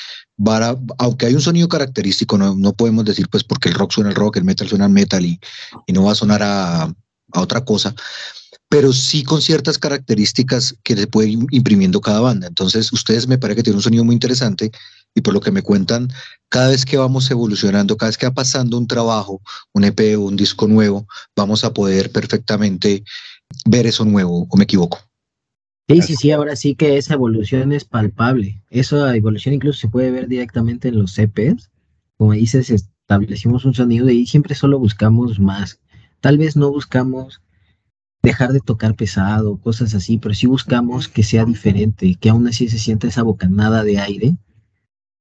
para, 0.43 0.75
aunque 0.97 1.27
hay 1.27 1.35
un 1.35 1.41
sonido 1.41 1.69
característico, 1.69 2.37
no, 2.37 2.55
no, 2.55 2.73
podemos 2.73 3.05
decir 3.05 3.29
pues 3.29 3.43
porque 3.43 3.69
el 3.69 3.75
rock 3.75 3.91
suena 3.91 4.09
al 4.09 4.15
rock, 4.15 4.37
el 4.37 4.45
metal 4.45 4.67
suena 4.67 4.85
al 4.85 4.91
metal 4.91 5.23
y, 5.23 5.39
y 5.85 5.93
no 5.93 6.03
va 6.03 6.13
a 6.13 6.15
sonar 6.15 6.41
a, 6.41 6.83
a 6.85 7.39
otra 7.39 7.63
cosa, 7.63 7.93
pero 8.67 8.91
sí 8.93 9.23
con 9.23 9.41
ciertas 9.41 9.77
características 9.77 10.75
que 10.83 10.95
se 10.95 11.07
puede 11.07 11.29
ir 11.29 11.39
imprimiendo 11.51 12.01
cada 12.01 12.19
banda. 12.19 12.47
Entonces, 12.47 12.91
ustedes 12.91 13.27
me 13.27 13.37
parece 13.37 13.57
que 13.57 13.63
tienen 13.63 13.77
un 13.77 13.83
sonido 13.83 14.03
muy 14.03 14.13
interesante 14.13 14.71
y 15.15 15.21
por 15.21 15.33
lo 15.33 15.39
que 15.39 15.51
me 15.51 15.63
cuentan, 15.63 16.09
cada 16.49 16.69
vez 16.69 16.85
que 16.85 16.97
vamos 16.97 17.31
evolucionando, 17.31 17.95
cada 17.95 18.09
vez 18.09 18.17
que 18.17 18.27
va 18.27 18.33
pasando 18.33 18.77
un 18.77 18.85
trabajo, 18.85 19.41
un 19.73 19.85
EP 19.85 20.17
o 20.17 20.21
un 20.21 20.35
disco 20.35 20.67
nuevo, 20.67 21.07
vamos 21.35 21.63
a 21.63 21.73
poder 21.73 22.11
perfectamente 22.11 23.03
ver 23.65 23.87
eso 23.87 24.03
nuevo, 24.03 24.45
¿o 24.49 24.57
me 24.57 24.65
equivoco? 24.65 24.99
Sí, 25.87 26.01
sí, 26.01 26.15
sí, 26.15 26.31
ahora 26.31 26.55
sí 26.55 26.75
que 26.75 26.97
esa 26.97 27.13
evolución 27.13 27.71
es 27.71 27.85
palpable. 27.85 28.61
Esa 28.69 29.15
evolución 29.15 29.55
incluso 29.55 29.79
se 29.79 29.87
puede 29.87 30.11
ver 30.11 30.27
directamente 30.27 30.89
en 30.89 30.99
los 30.99 31.17
EPs. 31.17 31.69
Como 32.17 32.33
dices, 32.33 32.69
establecimos 32.69 33.65
un 33.65 33.73
sonido 33.73 34.09
y 34.09 34.25
siempre 34.25 34.55
solo 34.55 34.79
buscamos 34.79 35.39
más. 35.39 35.79
Tal 36.21 36.39
vez 36.39 36.57
no 36.57 36.71
buscamos 36.71 37.41
dejar 38.23 38.51
de 38.51 38.59
tocar 38.59 38.95
pesado, 38.95 39.57
cosas 39.57 39.93
así, 39.93 40.17
pero 40.17 40.33
sí 40.33 40.47
buscamos 40.47 41.07
que 41.07 41.21
sea 41.21 41.45
diferente, 41.45 42.15
que 42.19 42.29
aún 42.29 42.47
así 42.47 42.67
se 42.67 42.79
sienta 42.79 43.07
esa 43.07 43.21
bocanada 43.21 43.83
de 43.83 43.99
aire 43.99 44.35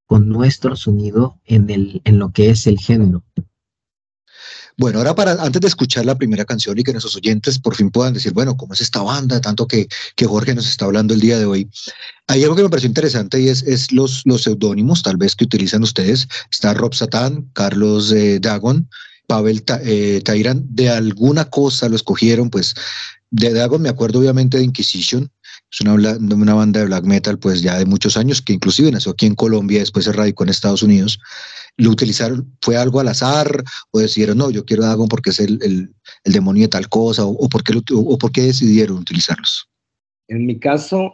con 0.07 0.29
nuestro 0.29 0.77
sonido 0.77 1.41
en, 1.45 1.71
el, 1.71 2.03
en 2.05 2.19
lo 2.19 2.33
que 2.33 2.51
es 2.51 2.67
el 2.67 2.79
género. 2.79 3.25
Bueno, 4.77 4.99
ahora 4.99 5.15
para 5.15 5.33
antes 5.33 5.61
de 5.61 5.69
escuchar 5.69 6.05
la 6.05 6.19
primera 6.19 6.45
canción 6.45 6.77
y 6.77 6.83
que 6.83 6.91
nuestros 6.91 7.15
oyentes 7.15 7.61
por 7.61 7.77
fin 7.77 7.91
puedan 7.91 8.13
decir, 8.13 8.33
bueno, 8.33 8.57
¿cómo 8.57 8.75
es 8.75 8.81
esta 8.81 9.03
banda? 9.03 9.41
Tanto 9.41 9.69
que, 9.69 9.87
que 10.17 10.27
Jorge 10.27 10.53
nos 10.55 10.69
está 10.69 10.87
hablando 10.87 11.15
el 11.15 11.21
día 11.21 11.39
de 11.39 11.47
hoy. 11.47 11.71
Hay 12.27 12.43
algo 12.43 12.57
que 12.57 12.65
me 12.65 12.69
pareció 12.69 12.89
interesante 12.89 13.41
y 13.41 13.49
es, 13.49 13.63
es 13.63 13.93
los, 13.93 14.23
los 14.25 14.43
seudónimos, 14.43 15.03
tal 15.03 15.17
vez, 15.17 15.37
que 15.37 15.45
utilizan 15.45 15.85
ustedes. 15.85 16.27
Está 16.51 16.75
Rob 16.75 16.93
Satán, 16.93 17.51
Carlos 17.53 18.11
eh, 18.11 18.41
Dagon, 18.41 18.89
Pavel 19.29 19.63
Ta 19.63 19.81
eh. 19.83 20.23
De 20.25 20.91
alguna 20.91 21.45
cosa 21.45 21.89
lo 21.89 21.95
escogieron, 21.95 22.51
pues 22.51 22.75
de 23.31 23.53
Dagon 23.53 23.83
me 23.83 23.89
acuerdo 23.89 24.19
obviamente 24.19 24.59
de 24.59 24.65
Inquisition, 24.65 25.31
es 25.75 25.81
una, 25.81 25.95
una, 26.35 26.55
banda 26.55 26.81
de 26.81 26.87
black 26.87 27.05
metal 27.05 27.37
pues 27.39 27.61
ya 27.61 27.77
de 27.79 27.85
muchos 27.85 28.17
años, 28.17 28.41
que 28.41 28.53
inclusive 28.53 28.93
nació 28.93 29.11
aquí 29.13 29.27
en 29.27 29.35
Colombia, 29.35 29.81
después 29.81 30.05
se 30.05 30.13
radicó 30.13 30.45
en 30.45 30.51
Estados 30.51 30.85
Unidos. 30.85 31.19
¿Lo 31.77 31.91
utilizaron, 31.91 32.57
fue 32.63 32.77
algo 32.77 33.01
al 33.01 33.09
azar 33.09 33.65
o 33.91 33.99
decidieron, 33.99 34.39
no, 34.39 34.51
yo 34.51 34.65
quiero 34.65 34.85
Dagon 34.85 35.09
porque 35.09 35.31
es 35.31 35.41
el, 35.41 35.59
el, 35.63 35.93
el 36.23 36.33
demonio 36.33 36.63
de 36.63 36.69
tal 36.69 36.89
cosa 36.89 37.25
o, 37.25 37.31
o, 37.31 37.49
por 37.49 37.65
qué, 37.65 37.73
o, 37.93 38.19
por 38.19 38.31
qué 38.31 38.43
decidieron 38.43 38.99
utilizarlos? 38.99 39.69
En 40.29 40.47
mi 40.47 40.61
caso, 40.61 41.13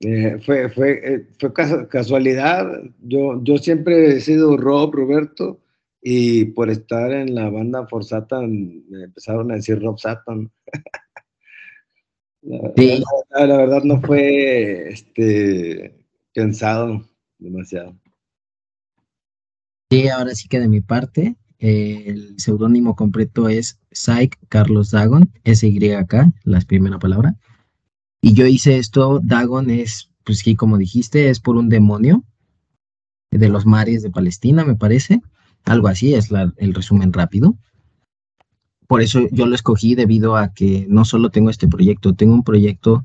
eh, 0.00 0.38
fue, 0.46 0.68
fue, 0.68 1.00
eh, 1.02 1.26
fue 1.40 1.52
casualidad. 1.88 2.68
Yo, 3.00 3.42
yo 3.42 3.58
siempre 3.58 4.16
he 4.16 4.20
sido 4.20 4.56
Rob, 4.56 4.94
Roberto, 4.94 5.60
y 6.00 6.44
por 6.46 6.70
estar 6.70 7.12
en 7.12 7.34
la 7.34 7.50
banda 7.50 7.88
For 7.88 8.04
Satan 8.04 8.84
me 8.88 9.02
empezaron 9.04 9.50
a 9.50 9.56
decir 9.56 9.82
Rob 9.82 9.98
Satan. 9.98 10.52
La, 12.48 12.72
sí. 12.78 13.04
la, 13.30 13.46
la, 13.46 13.56
verdad 13.58 13.82
no 13.82 14.00
fue 14.00 14.88
este, 14.88 15.94
pensado 16.32 17.04
demasiado. 17.38 17.94
Sí, 19.90 20.08
ahora 20.08 20.34
sí 20.34 20.48
que 20.48 20.58
de 20.58 20.68
mi 20.68 20.80
parte, 20.80 21.36
eh, 21.58 22.04
el 22.06 22.40
seudónimo 22.40 22.96
completo 22.96 23.50
es 23.50 23.78
Psych 23.92 24.38
Carlos 24.48 24.92
Dagon, 24.92 25.30
S-Y-K, 25.44 26.32
la 26.44 26.60
primera 26.62 26.98
palabra. 26.98 27.36
Y 28.22 28.32
yo 28.32 28.46
hice 28.46 28.78
esto, 28.78 29.20
Dagon 29.22 29.68
es, 29.68 30.10
pues 30.24 30.38
sí, 30.38 30.56
como 30.56 30.78
dijiste, 30.78 31.28
es 31.28 31.40
por 31.40 31.56
un 31.56 31.68
demonio 31.68 32.24
de 33.30 33.48
los 33.50 33.66
mares 33.66 34.02
de 34.02 34.10
Palestina, 34.10 34.64
me 34.64 34.74
parece. 34.74 35.20
Algo 35.64 35.88
así 35.88 36.14
es 36.14 36.30
la, 36.30 36.50
el 36.56 36.72
resumen 36.72 37.12
rápido 37.12 37.58
por 38.88 39.02
eso 39.02 39.28
yo 39.30 39.46
lo 39.46 39.54
escogí 39.54 39.94
debido 39.94 40.36
a 40.36 40.54
que 40.54 40.86
no 40.88 41.04
solo 41.04 41.30
tengo 41.30 41.50
este 41.50 41.68
proyecto, 41.68 42.14
tengo 42.14 42.32
un 42.34 42.42
proyecto 42.42 43.04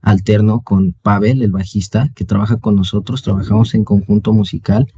alterno 0.00 0.62
con 0.62 0.94
Pavel, 1.02 1.42
el 1.42 1.52
bajista, 1.52 2.10
que 2.14 2.24
trabaja 2.24 2.56
con 2.56 2.76
nosotros, 2.76 3.22
trabajamos 3.22 3.74
en 3.74 3.84
conjunto 3.84 4.32
musical, 4.32 4.90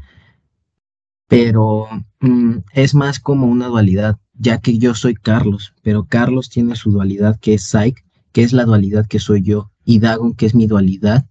pero 1.27 1.89
mm, 2.21 2.59
es 2.75 2.95
más 2.95 3.19
como 3.19 3.49
una 3.49 3.67
dualidad, 3.67 4.19
ya 4.35 4.59
que 4.59 4.79
yo 4.79 4.95
soy 4.95 5.15
Carlos, 5.15 5.75
pero 5.83 6.05
Carlos 6.05 6.49
tiene 6.49 6.77
su 6.77 6.93
dualidad 6.93 7.39
que 7.41 7.55
es 7.55 7.65
Psych, 7.65 7.99
que 8.31 8.45
es 8.45 8.53
la 8.53 8.65
dualidad 8.65 9.07
que 9.07 9.19
soy 9.19 9.43
yo, 9.43 9.73
y 9.85 9.99
Dagon, 9.99 10.35
que 10.35 10.47
es 10.47 10.55
mi 10.55 10.69
dualidad, 10.69 11.27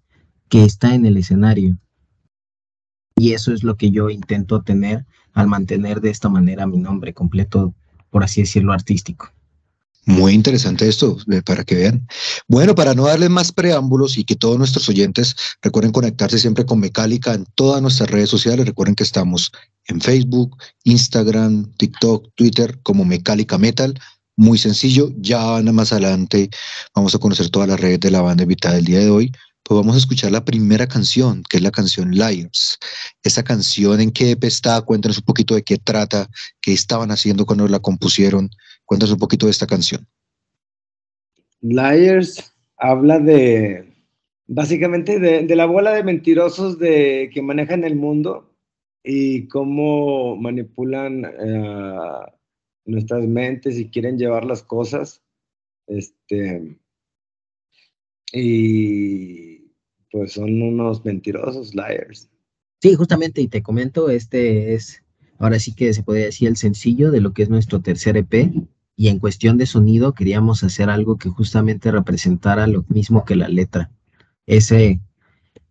que 0.50 0.66
está 0.66 0.94
en 0.94 1.06
el 1.06 1.16
escenario. 1.16 1.78
Y 3.16 3.32
eso 3.32 3.54
es 3.54 3.64
lo 3.64 3.78
que 3.78 3.92
yo 3.92 4.10
intento 4.10 4.62
tener 4.62 5.06
al 5.32 5.48
mantener 5.48 6.02
de 6.02 6.10
esta 6.10 6.28
manera 6.28 6.68
mi 6.68 6.80
nombre 6.80 7.14
completo 7.14 7.76
por 8.10 8.24
así 8.24 8.42
decirlo, 8.42 8.74
artístico. 8.74 9.32
Muy 10.06 10.34
interesante 10.34 10.88
esto, 10.88 11.18
para 11.46 11.64
que 11.64 11.76
vean. 11.76 12.08
Bueno, 12.48 12.74
para 12.74 12.96
no 12.96 13.06
darles 13.06 13.30
más 13.30 13.52
preámbulos 13.52 14.18
y 14.18 14.24
que 14.24 14.36
todos 14.36 14.58
nuestros 14.58 14.90
oyentes 14.90 15.36
recuerden 15.62 15.92
conectarse 15.92 16.40
siempre 16.40 16.66
con 16.66 16.80
Mecálica 16.80 17.36
en 17.36 17.46
todas 17.54 17.80
nuestras 17.82 18.10
redes 18.10 18.30
sociales, 18.30 18.66
recuerden 18.66 18.96
que 18.96 19.04
estamos 19.04 19.52
en 19.86 20.02
Facebook, 20.02 20.58
Instagram, 20.84 21.72
TikTok, 21.78 22.30
Twitter 22.34 22.80
como 22.82 23.06
Mecálica 23.06 23.60
Metal. 23.60 23.94
Muy 24.36 24.58
sencillo, 24.58 25.12
ya 25.18 25.62
más 25.62 25.92
adelante 25.92 26.50
vamos 26.96 27.14
a 27.14 27.20
conocer 27.20 27.50
todas 27.50 27.70
las 27.70 27.80
redes 27.80 28.00
de 28.00 28.10
la 28.10 28.22
banda 28.22 28.44
invitada 28.44 28.76
del 28.76 28.86
día 28.86 29.00
de 29.00 29.10
hoy. 29.12 29.32
Pues 29.70 29.82
vamos 29.82 29.94
a 29.94 30.00
escuchar 30.00 30.32
la 30.32 30.44
primera 30.44 30.88
canción, 30.88 31.44
que 31.48 31.58
es 31.58 31.64
la 31.64 31.70
canción 31.70 32.10
Liars. 32.10 32.80
Esa 33.22 33.44
canción, 33.44 34.02
¿en 34.02 34.10
qué 34.10 34.36
está? 34.42 34.82
Cuéntanos 34.82 35.20
un 35.20 35.26
poquito 35.26 35.54
de 35.54 35.62
qué 35.62 35.78
trata, 35.78 36.28
qué 36.60 36.74
estaban 36.74 37.12
haciendo 37.12 37.46
cuando 37.46 37.68
la 37.68 37.78
compusieron. 37.78 38.50
Cuéntanos 38.84 39.14
un 39.14 39.20
poquito 39.20 39.46
de 39.46 39.52
esta 39.52 39.68
canción. 39.68 40.08
Liars 41.62 42.52
habla 42.78 43.20
de, 43.20 43.94
básicamente, 44.48 45.20
de, 45.20 45.56
la 45.56 45.68
bola 45.68 45.94
de 45.94 46.04
mentirosos 46.04 46.78
que 46.78 47.42
manejan 47.44 47.84
el 47.84 47.96
mundo 47.96 48.52
y 49.04 49.48
cómo 49.50 50.36
manipulan 50.36 51.26
uh, 51.26 52.26
nuestras 52.86 53.28
mentes 53.28 53.78
y 53.78 53.92
quieren 53.92 54.18
llevar 54.18 54.46
las 54.46 54.64
cosas. 54.64 55.22
Este, 55.86 56.76
y 58.34 59.39
pues 60.12 60.34
son 60.34 60.62
unos 60.62 61.04
mentirosos, 61.06 61.74
liars. 61.76 62.30
Sí, 62.82 62.96
justamente, 62.96 63.42
y 63.42 63.48
te 63.48 63.62
comento, 63.62 64.10
este 64.10 64.74
es, 64.74 65.04
ahora 65.38 65.60
sí 65.60 65.74
que 65.74 65.94
se 65.94 66.04
podría 66.04 66.26
decir 66.26 66.48
el 66.48 66.58
sencillo 66.58 67.12
de 67.12 67.22
lo 67.22 67.34
que 67.34 67.44
es 67.44 67.50
nuestro 67.50 67.82
tercer 67.82 68.18
EP, 68.18 68.52
y 68.96 69.08
en 69.08 69.20
cuestión 69.20 69.58
de 69.58 69.66
sonido 69.66 70.14
queríamos 70.14 70.64
hacer 70.64 70.90
algo 70.90 71.18
que 71.18 71.30
justamente 71.30 71.92
representara 71.92 72.68
lo 72.68 72.86
mismo 72.90 73.26
que 73.26 73.36
la 73.36 73.48
letra, 73.48 73.92
ese, 74.46 75.00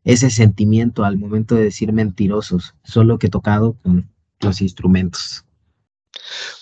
ese 0.04 0.30
sentimiento 0.30 1.04
al 1.04 1.18
momento 1.18 1.54
de 1.54 1.64
decir 1.64 1.92
mentirosos, 1.92 2.75
solo 2.85 3.18
que 3.18 3.28
tocado 3.28 3.75
con 3.83 4.11
los 4.40 4.62
instrumentos. 4.62 5.45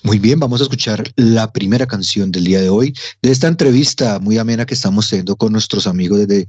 Muy 0.03 0.19
bien, 0.19 0.39
vamos 0.39 0.61
a 0.61 0.65
escuchar 0.65 1.13
la 1.17 1.53
primera 1.53 1.87
canción 1.87 2.31
del 2.31 2.45
día 2.45 2.61
de 2.61 2.69
hoy, 2.69 2.95
de 3.23 3.31
esta 3.31 3.49
entrevista 3.49 4.19
muy 4.19 4.39
amena 4.39 4.67
que 4.67 4.75
estamos 4.75 5.09
teniendo 5.09 5.37
con 5.37 5.53
nuestros 5.53 5.87
amigos 5.87 6.21
desde 6.21 6.47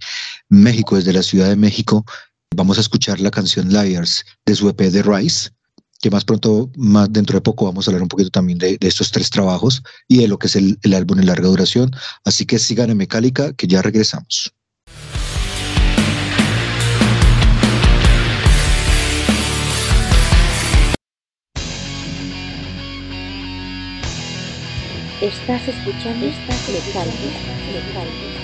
México, 0.49 0.95
desde 0.95 1.13
la 1.13 1.23
Ciudad 1.23 1.49
de 1.49 1.55
México. 1.55 2.05
Vamos 2.55 2.77
a 2.77 2.81
escuchar 2.81 3.19
la 3.19 3.31
canción 3.31 3.69
Liars 3.69 4.25
de 4.45 4.55
su 4.55 4.69
EP 4.69 4.79
de 4.79 5.03
Rice, 5.03 5.49
que 5.99 6.11
más 6.11 6.23
pronto, 6.23 6.71
más 6.75 7.11
dentro 7.11 7.35
de 7.37 7.41
poco, 7.41 7.65
vamos 7.65 7.87
a 7.87 7.91
hablar 7.91 8.03
un 8.03 8.09
poquito 8.09 8.29
también 8.29 8.59
de, 8.59 8.77
estos 8.81 9.11
tres 9.11 9.29
trabajos 9.29 9.81
y 10.07 10.19
de 10.19 10.27
lo 10.27 10.37
que 10.37 10.47
es 10.47 10.55
el, 10.55 10.77
el 10.83 10.93
álbum 10.93 11.19
en 11.19 11.25
larga 11.25 11.47
duración. 11.47 11.91
Así 12.23 12.45
que 12.45 12.59
sigan 12.59 12.91
en 12.91 12.97
Mecálica, 12.97 13.53
que 13.53 13.67
ya 13.67 13.81
regresamos. 13.81 14.53
Estás 25.27 25.67
escuchando, 25.67 26.25
estás 26.25 26.69
Mecálica. 27.73 28.36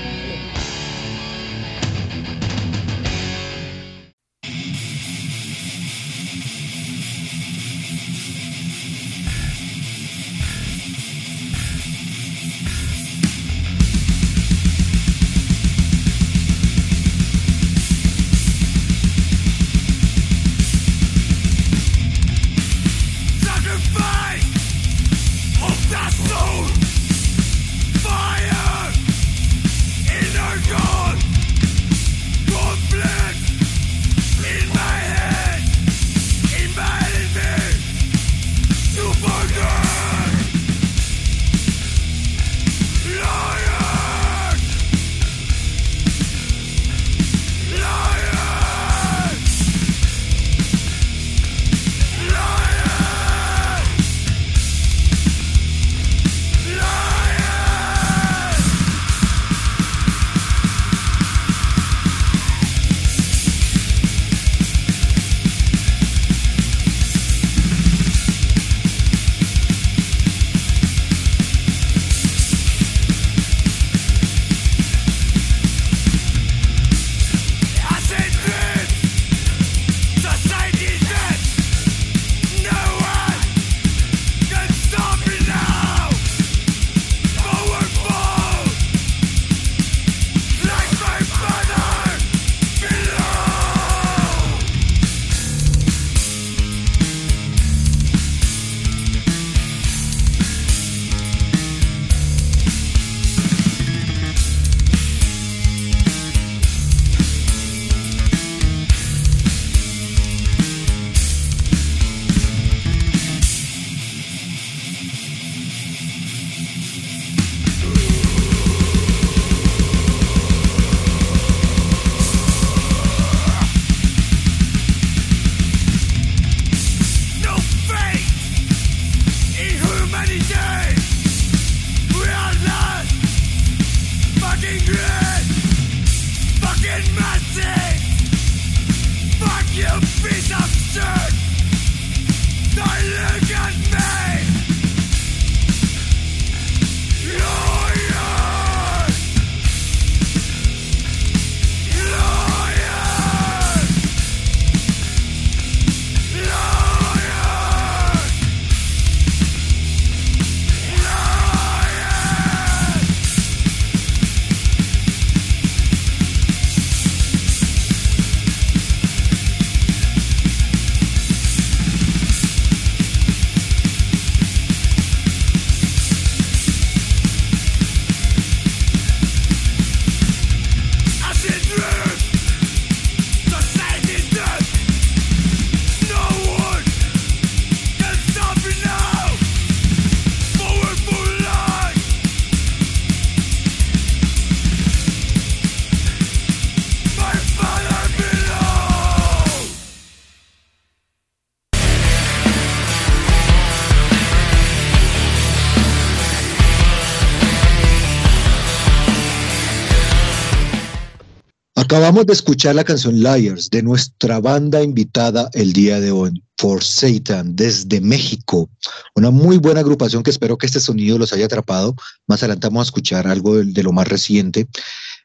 Acabamos 212.03 212.25
de 212.25 212.33
escuchar 212.33 212.75
la 212.75 212.83
canción 212.83 213.23
Liars 213.23 213.69
de 213.69 213.81
nuestra 213.81 214.41
banda 214.41 214.83
invitada 214.83 215.49
el 215.53 215.71
día 215.71 216.01
de 216.01 216.11
hoy, 216.11 216.43
For 216.57 216.83
Satan, 216.83 217.55
desde 217.55 218.01
México. 218.01 218.69
Una 219.15 219.31
muy 219.31 219.57
buena 219.57 219.79
agrupación 219.79 220.21
que 220.21 220.29
espero 220.29 220.57
que 220.57 220.65
este 220.65 220.81
sonido 220.81 221.17
los 221.17 221.31
haya 221.31 221.45
atrapado. 221.45 221.95
Más 222.27 222.43
adelante 222.43 222.67
vamos 222.67 222.87
a 222.87 222.89
escuchar 222.89 223.25
algo 223.25 223.55
de, 223.55 223.83
lo 223.83 223.93
más 223.93 224.05
reciente. 224.09 224.67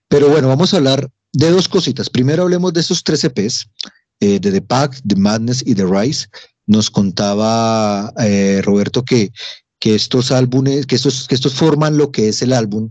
Pero 0.06 0.28
bueno, 0.28 0.46
vamos 0.46 0.72
a 0.72 0.76
hablar 0.76 1.10
de 1.32 1.50
dos 1.50 1.66
cositas. 1.66 2.08
Primero 2.08 2.44
hablemos 2.44 2.72
de 2.72 2.78
esos 2.78 3.02
tres 3.02 3.24
EPs, 3.24 3.68
eh, 4.20 4.38
de 4.38 4.52
The 4.52 4.62
Pack, 4.62 5.00
The 5.04 5.16
Madness 5.16 5.64
y 5.66 5.74
The 5.74 5.84
Rise. 5.84 6.28
Nos 6.68 6.92
contaba 6.92 8.12
eh, 8.20 8.62
Roberto 8.62 9.04
que, 9.04 9.32
que 9.80 9.96
estos 9.96 10.30
álbumes, 10.30 10.86
que 10.86 10.94
estos, 10.94 11.26
que 11.26 11.34
estos 11.34 11.54
forman 11.54 11.98
lo 11.98 12.12
que 12.12 12.28
es 12.28 12.40
el 12.40 12.52
álbum 12.52 12.88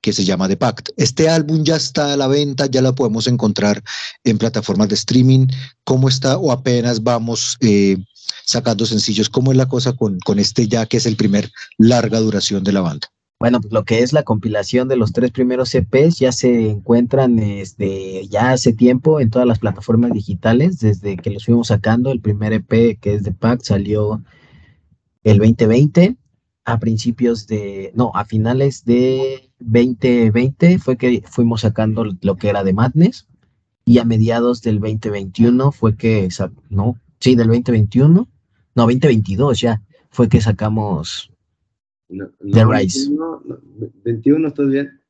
que 0.00 0.12
se 0.12 0.24
llama 0.24 0.48
The 0.48 0.56
Pact. 0.56 0.90
Este 0.96 1.28
álbum 1.28 1.64
ya 1.64 1.76
está 1.76 2.12
a 2.12 2.16
la 2.16 2.26
venta, 2.26 2.66
ya 2.66 2.82
lo 2.82 2.94
podemos 2.94 3.26
encontrar 3.26 3.82
en 4.24 4.38
plataformas 4.38 4.88
de 4.88 4.94
streaming. 4.94 5.46
¿Cómo 5.84 6.08
está? 6.08 6.38
O 6.38 6.52
apenas 6.52 7.02
vamos 7.02 7.56
eh, 7.60 7.96
sacando 8.44 8.86
sencillos. 8.86 9.28
¿Cómo 9.28 9.52
es 9.52 9.58
la 9.58 9.68
cosa 9.68 9.92
con, 9.92 10.18
con 10.20 10.38
este 10.38 10.68
ya 10.68 10.86
que 10.86 10.96
es 10.96 11.06
el 11.06 11.16
primer 11.16 11.50
larga 11.78 12.20
duración 12.20 12.64
de 12.64 12.72
la 12.72 12.80
banda? 12.80 13.08
Bueno, 13.40 13.62
pues 13.62 13.72
lo 13.72 13.84
que 13.86 14.00
es 14.00 14.12
la 14.12 14.22
compilación 14.22 14.86
de 14.88 14.96
los 14.96 15.12
tres 15.12 15.30
primeros 15.30 15.74
EPs 15.74 16.18
ya 16.18 16.30
se 16.30 16.68
encuentran 16.68 17.36
desde 17.36 18.28
ya 18.28 18.52
hace 18.52 18.74
tiempo 18.74 19.18
en 19.18 19.30
todas 19.30 19.48
las 19.48 19.58
plataformas 19.58 20.12
digitales, 20.12 20.78
desde 20.78 21.16
que 21.16 21.30
los 21.30 21.46
fuimos 21.46 21.68
sacando. 21.68 22.12
El 22.12 22.20
primer 22.20 22.52
EP 22.52 22.98
que 23.00 23.14
es 23.14 23.22
The 23.22 23.32
Pact 23.32 23.64
salió 23.64 24.22
el 25.24 25.38
2020, 25.38 26.16
a 26.64 26.78
principios 26.78 27.46
de, 27.46 27.90
no, 27.94 28.12
a 28.14 28.24
finales 28.24 28.84
de 28.84 29.50
2020 29.60 30.78
fue 30.78 30.96
que 30.96 31.22
fuimos 31.26 31.62
sacando 31.62 32.04
lo 32.20 32.36
que 32.36 32.48
era 32.48 32.64
de 32.64 32.72
Madness 32.72 33.26
y 33.84 33.98
a 33.98 34.04
mediados 34.04 34.62
del 34.62 34.78
2021 34.78 35.72
fue 35.72 35.96
que, 35.96 36.28
no, 36.68 36.96
sí, 37.18 37.34
del 37.34 37.48
2021, 37.48 38.08
no, 38.08 38.28
2022 38.74 39.60
ya, 39.60 39.82
fue 40.10 40.28
que 40.28 40.40
sacamos 40.40 41.32
No, 42.08 42.28
The 42.52 42.64
Rise. 42.64 43.08
21, 43.08 43.42
no, 43.44 43.58
21, 44.04 44.48
¿estás 44.48 44.68
bien? 44.68 45.00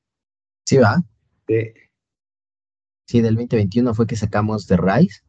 Sí, 0.64 0.76
va. 0.76 1.02
Sí. 1.48 1.56
Sí, 3.06 3.20
del 3.20 3.34
2021 3.34 3.92
fue 3.94 4.06
que 4.06 4.16
sacamos 4.16 4.66
The 4.66 4.76
Rise. 4.76 5.22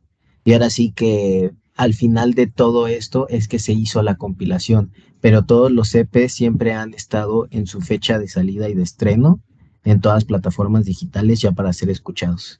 Y 0.44 0.54
ahora 0.54 0.70
sí 0.70 0.92
que 0.92 1.52
al 1.76 1.94
final 1.94 2.34
de 2.34 2.48
todo 2.48 2.88
esto 2.88 3.28
es 3.30 3.48
que 3.48 3.60
se 3.60 3.74
hizo 3.74 4.02
la 4.02 4.16
compilación. 4.16 4.92
Pero 5.20 5.46
todos 5.46 5.72
los 5.72 5.94
EPs 5.94 6.34
siempre 6.34 6.74
han 6.74 6.94
estado 6.94 7.48
en 7.52 7.68
su 7.68 7.82
fecha 7.82 8.18
de 8.18 8.28
salida 8.28 8.70
y 8.70 8.74
de 8.74 8.84
estreno 8.84 9.42
en 9.84 10.02
todas 10.02 10.18
las 10.18 10.26
plataformas 10.26 10.86
digitales 10.86 11.42
ya 11.42 11.52
para 11.52 11.74
ser 11.74 11.90
escuchados. 11.90 12.60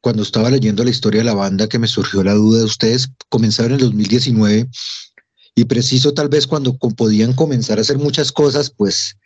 Cuando 0.00 0.22
estaba 0.22 0.50
leyendo 0.50 0.82
la 0.82 0.90
historia 0.90 1.20
de 1.20 1.24
la 1.24 1.34
banda 1.34 1.68
que 1.68 1.78
me 1.78 1.86
surgió 1.86 2.22
la 2.24 2.34
duda 2.34 2.60
de 2.60 2.64
ustedes, 2.64 3.10
comenzaron 3.28 3.72
en 3.72 3.80
el 3.80 3.86
2019 3.86 4.68
y 5.54 5.64
preciso 5.64 6.14
tal 6.14 6.28
vez 6.28 6.46
cuando 6.46 6.76
podían 6.78 7.34
comenzar 7.34 7.78
a 7.78 7.82
hacer 7.82 7.98
muchas 7.98 8.32
cosas, 8.32 8.70
pues 8.70 9.16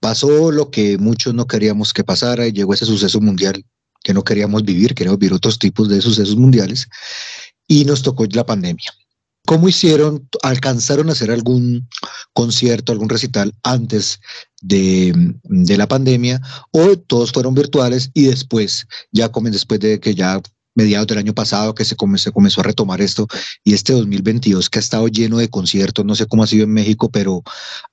pasó 0.00 0.50
lo 0.50 0.70
que 0.70 0.98
muchos 0.98 1.34
no 1.34 1.46
queríamos 1.46 1.92
que 1.92 2.04
pasara 2.04 2.46
y 2.46 2.52
llegó 2.52 2.74
ese 2.74 2.86
suceso 2.86 3.20
mundial 3.20 3.64
que 4.02 4.14
no 4.14 4.24
queríamos 4.24 4.64
vivir, 4.64 4.94
queríamos 4.94 5.18
vivir 5.18 5.34
otros 5.34 5.58
tipos 5.58 5.88
de 5.88 6.00
sucesos 6.00 6.36
mundiales 6.36 6.88
y 7.68 7.84
nos 7.84 8.02
tocó 8.02 8.24
la 8.32 8.44
pandemia. 8.44 8.92
¿Cómo 9.46 9.68
hicieron? 9.68 10.28
¿Alcanzaron 10.42 11.08
a 11.08 11.12
hacer 11.12 11.30
algún 11.30 11.88
concierto, 12.32 12.92
algún 12.92 13.08
recital 13.08 13.54
antes 13.62 14.20
de, 14.60 15.14
la 15.44 15.86
pandemia 15.86 16.40
o 16.70 16.96
todos 16.98 17.32
fueron 17.32 17.54
virtuales 17.54 18.10
y 18.14 18.24
después, 18.24 18.86
ya 19.12 19.28
después 19.28 19.80
de 19.80 20.00
que 20.00 20.14
ya 20.14 20.40
mediados 20.74 21.06
del 21.06 21.18
año 21.18 21.34
pasado 21.34 21.74
que 21.74 21.84
se 21.84 21.96
comenzó, 21.96 22.32
comenzó 22.32 22.60
a 22.60 22.64
retomar 22.64 23.00
esto 23.00 23.26
y 23.64 23.74
este 23.74 23.92
2022 23.92 24.68
que 24.68 24.78
ha 24.78 24.80
estado 24.80 25.08
lleno 25.08 25.38
de 25.38 25.48
conciertos, 25.48 26.04
no 26.04 26.14
sé 26.14 26.26
cómo 26.26 26.44
ha 26.44 26.46
sido 26.46 26.64
en 26.64 26.72
México, 26.72 27.10
pero 27.10 27.42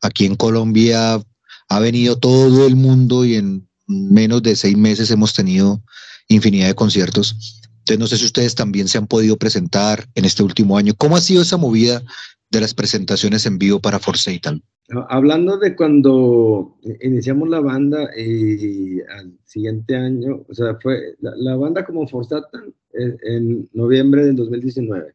aquí 0.02 0.26
en 0.26 0.36
Colombia 0.36 1.22
ha 1.70 1.80
venido 1.80 2.18
todo 2.18 2.68
el 2.68 2.76
mundo 2.76 3.26
y 3.26 3.36
en 3.36 3.68
menos 3.88 4.44
de 4.44 4.56
seis 4.56 4.78
meses 4.78 5.10
hemos 5.10 5.34
tenido 5.34 5.82
infinidad 6.28 6.68
de 6.68 6.76
conciertos. 6.76 7.62
Entonces 7.86 8.00
no 8.00 8.08
sé 8.08 8.18
si 8.18 8.26
ustedes 8.26 8.56
también 8.56 8.88
se 8.88 8.98
han 8.98 9.06
podido 9.06 9.38
presentar 9.38 10.06
en 10.16 10.26
este 10.26 10.42
último 10.42 10.76
año. 10.76 10.94
¿Cómo 10.98 11.18
ha 11.18 11.22
sido 11.22 11.44
esa 11.44 11.58
movida 11.58 12.02
de 12.50 12.60
las 12.60 12.74
presentaciones 12.74 13.46
en 13.46 13.60
vivo 13.60 13.80
para 13.80 14.00
Forsaken? 14.00 14.64
Hablando 15.10 15.60
de 15.60 15.76
cuando 15.76 16.80
iniciamos 17.02 17.48
la 17.48 17.60
banda 17.60 18.10
y 18.18 19.02
al 19.02 19.38
siguiente 19.44 19.96
año, 19.96 20.44
o 20.50 20.54
sea, 20.56 20.80
fue 20.82 21.16
la, 21.20 21.56
banda 21.58 21.86
como 21.86 22.08
Forsatan 22.08 22.74
en, 22.94 23.20
en, 23.22 23.70
noviembre 23.74 24.26
del 24.26 24.36
2019. 24.36 25.14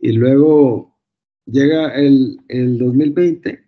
Y 0.00 0.12
luego 0.12 0.94
llega 1.46 1.94
el 1.94 2.38
2020 2.48 3.64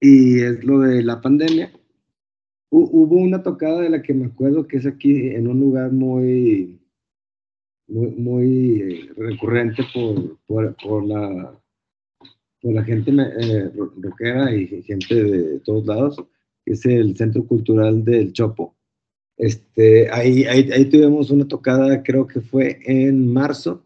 y 0.00 0.40
es 0.40 0.64
lo 0.64 0.80
de 0.80 1.02
la 1.02 1.20
pandemia. 1.20 1.70
Hu- 2.74 2.90
Hubo 2.92 3.16
una 3.16 3.42
tocada 3.42 3.80
de 3.82 3.90
la 3.90 4.02
que 4.02 4.12
me 4.14 4.26
acuerdo 4.26 4.66
que 4.66 4.78
es 4.78 4.86
aquí 4.86 5.28
en 5.28 5.46
un 5.46 5.60
lugar 5.60 5.92
muy, 5.92 6.80
muy, 7.86 8.10
muy 8.10 8.80
eh, 8.80 9.12
recurrente 9.16 9.84
por, 9.94 10.38
por, 10.46 10.76
por 10.82 11.04
la 11.06 11.60
por 12.60 12.72
la 12.72 12.82
gente 12.82 13.10
eh, 13.12 13.70
rockera 14.00 14.54
y 14.56 14.82
gente 14.82 15.14
de 15.22 15.60
todos 15.60 15.86
lados, 15.86 16.16
que 16.64 16.72
es 16.72 16.84
el 16.86 17.14
Centro 17.14 17.46
Cultural 17.46 18.02
del 18.02 18.32
Chopo. 18.32 18.74
Este, 19.36 20.10
ahí, 20.10 20.44
ahí, 20.44 20.70
ahí 20.72 20.86
tuvimos 20.86 21.30
una 21.30 21.46
tocada, 21.46 22.02
creo 22.02 22.26
que 22.26 22.40
fue 22.40 22.80
en 22.86 23.30
marzo, 23.30 23.84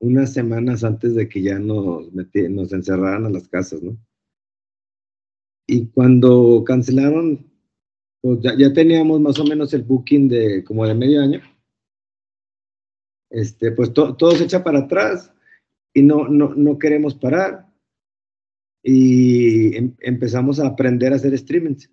unas 0.00 0.32
semanas 0.32 0.84
antes 0.84 1.14
de 1.14 1.28
que 1.28 1.42
ya 1.42 1.58
nos, 1.58 2.10
metí, 2.14 2.48
nos 2.48 2.72
encerraran 2.72 3.26
a 3.26 3.30
las 3.30 3.46
casas, 3.48 3.82
¿no? 3.82 3.94
Y 5.66 5.86
cuando 5.88 6.64
cancelaron, 6.66 7.51
pues 8.22 8.38
ya, 8.40 8.56
ya, 8.56 8.72
teníamos 8.72 9.20
más 9.20 9.38
o 9.40 9.44
menos 9.44 9.74
el 9.74 9.82
booking 9.82 10.28
de 10.28 10.64
como 10.64 10.86
de 10.86 10.94
medio 10.94 11.20
año. 11.20 11.40
Este, 13.30 13.72
pues 13.72 13.92
to, 13.92 14.14
todo 14.14 14.30
se 14.32 14.44
echa 14.44 14.62
para 14.62 14.80
atrás 14.80 15.32
y 15.92 16.02
no, 16.02 16.28
no, 16.28 16.54
no 16.54 16.78
queremos 16.78 17.14
parar 17.14 17.66
y 18.82 19.76
em 19.76 19.94
empezamos 20.00 20.60
a 20.60 20.66
aprender 20.68 21.12
a 21.12 21.16
hacer 21.16 21.36
streamings 21.36 21.90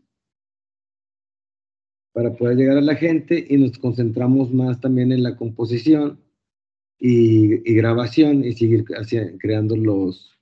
para 2.14 2.36
poder 2.36 2.58
llegar 2.58 2.78
a 2.78 2.82
la 2.82 2.96
gente 2.96 3.46
y 3.50 3.58
nos 3.58 3.78
concentramos 3.78 4.52
más 4.52 4.80
también 4.82 5.12
en 5.12 5.24
la 5.24 5.36
composición 5.38 6.20
y, 7.00 7.70
y 7.70 7.74
grabación 7.76 8.44
y 8.44 8.54
seguir 8.54 8.86
hacia, 8.98 9.36
creando 9.38 9.76
los, 9.78 10.38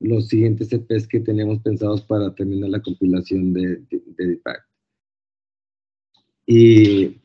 los 0.00 0.28
siguientes 0.28 0.72
EPs 0.72 1.06
que 1.06 1.20
teníamos 1.20 1.60
pensados 1.60 2.02
para 2.02 2.34
terminar 2.34 2.70
la 2.70 2.82
compilación 2.82 3.52
de, 3.52 3.76
de, 3.76 4.02
de 4.16 4.26
Deepak. 4.26 4.73
Y 6.46 7.20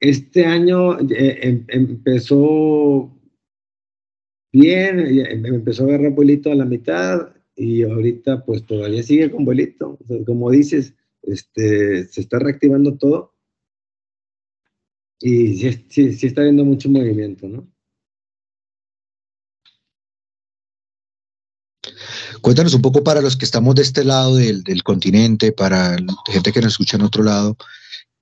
este 0.00 0.46
año 0.46 0.98
eh, 1.00 1.38
em 1.42 1.64
empezó 1.68 3.12
bien, 4.52 4.96
me 5.42 5.48
empezó 5.48 5.84
a 5.84 5.86
agarrar 5.88 6.12
vuelito 6.12 6.50
a 6.50 6.54
la 6.54 6.64
mitad 6.64 7.34
y 7.56 7.82
ahorita 7.82 8.44
pues 8.44 8.64
todavía 8.66 9.02
sigue 9.02 9.30
con 9.30 9.44
vuelito. 9.44 9.98
Como 10.26 10.50
dices, 10.50 10.94
este, 11.22 12.04
se 12.04 12.20
está 12.20 12.38
reactivando 12.38 12.96
todo 12.96 13.34
y 15.20 15.56
sí, 15.56 15.86
sí, 15.88 16.12
sí 16.12 16.26
está 16.26 16.42
habiendo 16.42 16.64
mucho 16.64 16.90
movimiento, 16.90 17.48
¿no? 17.48 17.66
Cuéntanos 22.40 22.74
un 22.74 22.82
poco 22.82 23.02
para 23.02 23.20
los 23.20 23.36
que 23.36 23.44
estamos 23.44 23.74
de 23.74 23.82
este 23.82 24.04
lado 24.04 24.36
del, 24.36 24.62
del 24.62 24.82
continente, 24.82 25.52
para 25.52 25.96
gente 26.26 26.52
que 26.52 26.60
nos 26.60 26.72
escucha 26.72 26.96
en 26.96 27.02
otro 27.02 27.22
lado, 27.22 27.56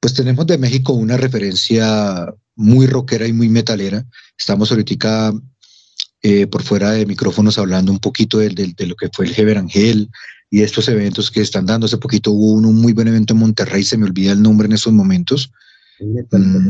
pues 0.00 0.14
tenemos 0.14 0.46
de 0.46 0.58
México 0.58 0.92
una 0.92 1.16
referencia 1.16 2.32
muy 2.56 2.86
rockera 2.86 3.26
y 3.26 3.32
muy 3.32 3.48
metalera. 3.48 4.04
Estamos 4.38 4.70
ahorita 4.70 5.32
eh, 6.22 6.46
por 6.46 6.62
fuera 6.62 6.92
de 6.92 7.06
micrófonos 7.06 7.58
hablando 7.58 7.92
un 7.92 7.98
poquito 7.98 8.38
de, 8.38 8.50
de, 8.50 8.72
de, 8.76 8.86
lo 8.86 8.96
que 8.96 9.10
fue 9.12 9.26
el 9.26 9.38
Heber 9.38 9.58
Angel 9.58 10.08
y 10.50 10.62
estos 10.62 10.88
eventos 10.88 11.30
que 11.30 11.40
están 11.40 11.66
dando. 11.66 11.86
Hace 11.86 11.98
poquito 11.98 12.30
hubo 12.30 12.52
un 12.52 12.74
muy 12.76 12.92
buen 12.92 13.08
evento 13.08 13.34
en 13.34 13.40
Monterrey, 13.40 13.82
se 13.82 13.98
me 13.98 14.06
olvida 14.06 14.32
el 14.32 14.42
nombre 14.42 14.66
en 14.66 14.72
esos 14.72 14.92
momentos. 14.92 15.50
Mm, 16.00 16.68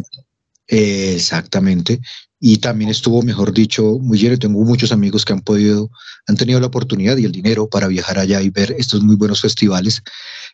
eh, 0.68 1.14
exactamente. 1.14 2.00
Y 2.46 2.58
también 2.58 2.90
estuvo, 2.90 3.22
mejor 3.22 3.54
dicho, 3.54 3.98
muy 4.00 4.18
lleno. 4.18 4.38
Tengo 4.38 4.62
muchos 4.64 4.92
amigos 4.92 5.24
que 5.24 5.32
han 5.32 5.40
podido, 5.40 5.90
han 6.26 6.36
tenido 6.36 6.60
la 6.60 6.66
oportunidad 6.66 7.16
y 7.16 7.24
el 7.24 7.32
dinero 7.32 7.68
para 7.68 7.88
viajar 7.88 8.18
allá 8.18 8.42
y 8.42 8.50
ver 8.50 8.74
estos 8.76 9.02
muy 9.02 9.16
buenos 9.16 9.40
festivales. 9.40 10.02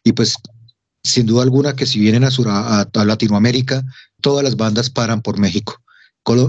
Y 0.05 0.13
pues, 0.13 0.37
sin 1.03 1.27
duda 1.27 1.43
alguna, 1.43 1.75
que 1.75 1.87
si 1.87 1.99
vienen 1.99 2.23
a, 2.23 2.31
Sur, 2.31 2.47
a, 2.49 2.87
Latinoamérica, 2.95 3.83
todas 4.21 4.45
las 4.45 4.57
bandas 4.57 4.89
paran 4.89 5.21
por 5.21 5.39
México 5.41 5.81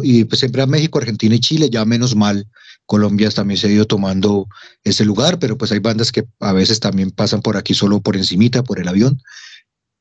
y 0.04 0.26
pues 0.26 0.40
siempre 0.40 0.62
a 0.62 0.68
México, 0.68 1.00
Argentina 1.00 1.36
y 1.36 1.40
Chile, 1.40 1.70
ya 1.70 1.86
menos 1.86 2.16
mal, 2.16 2.48
Colombia 2.86 3.30
también 3.32 3.58
se 3.58 3.68
ha 3.68 3.72
ido 3.72 3.86
tomando 3.86 4.48
ese 4.84 5.06
lugar, 5.06 5.40
pero 5.40 5.58
pues 5.58 5.72
hay 5.72 5.80
bandas 5.80 6.12
que 6.12 6.26
a 6.40 6.54
veces 6.54 6.80
también 6.80 7.12
pasan 7.12 7.42
por 7.42 7.58
aquí 7.58 7.74
solo 7.74 8.02
por 8.02 8.18
encimita, 8.18 8.64
por 8.64 8.80
el 8.80 8.88
avión. 8.88 9.22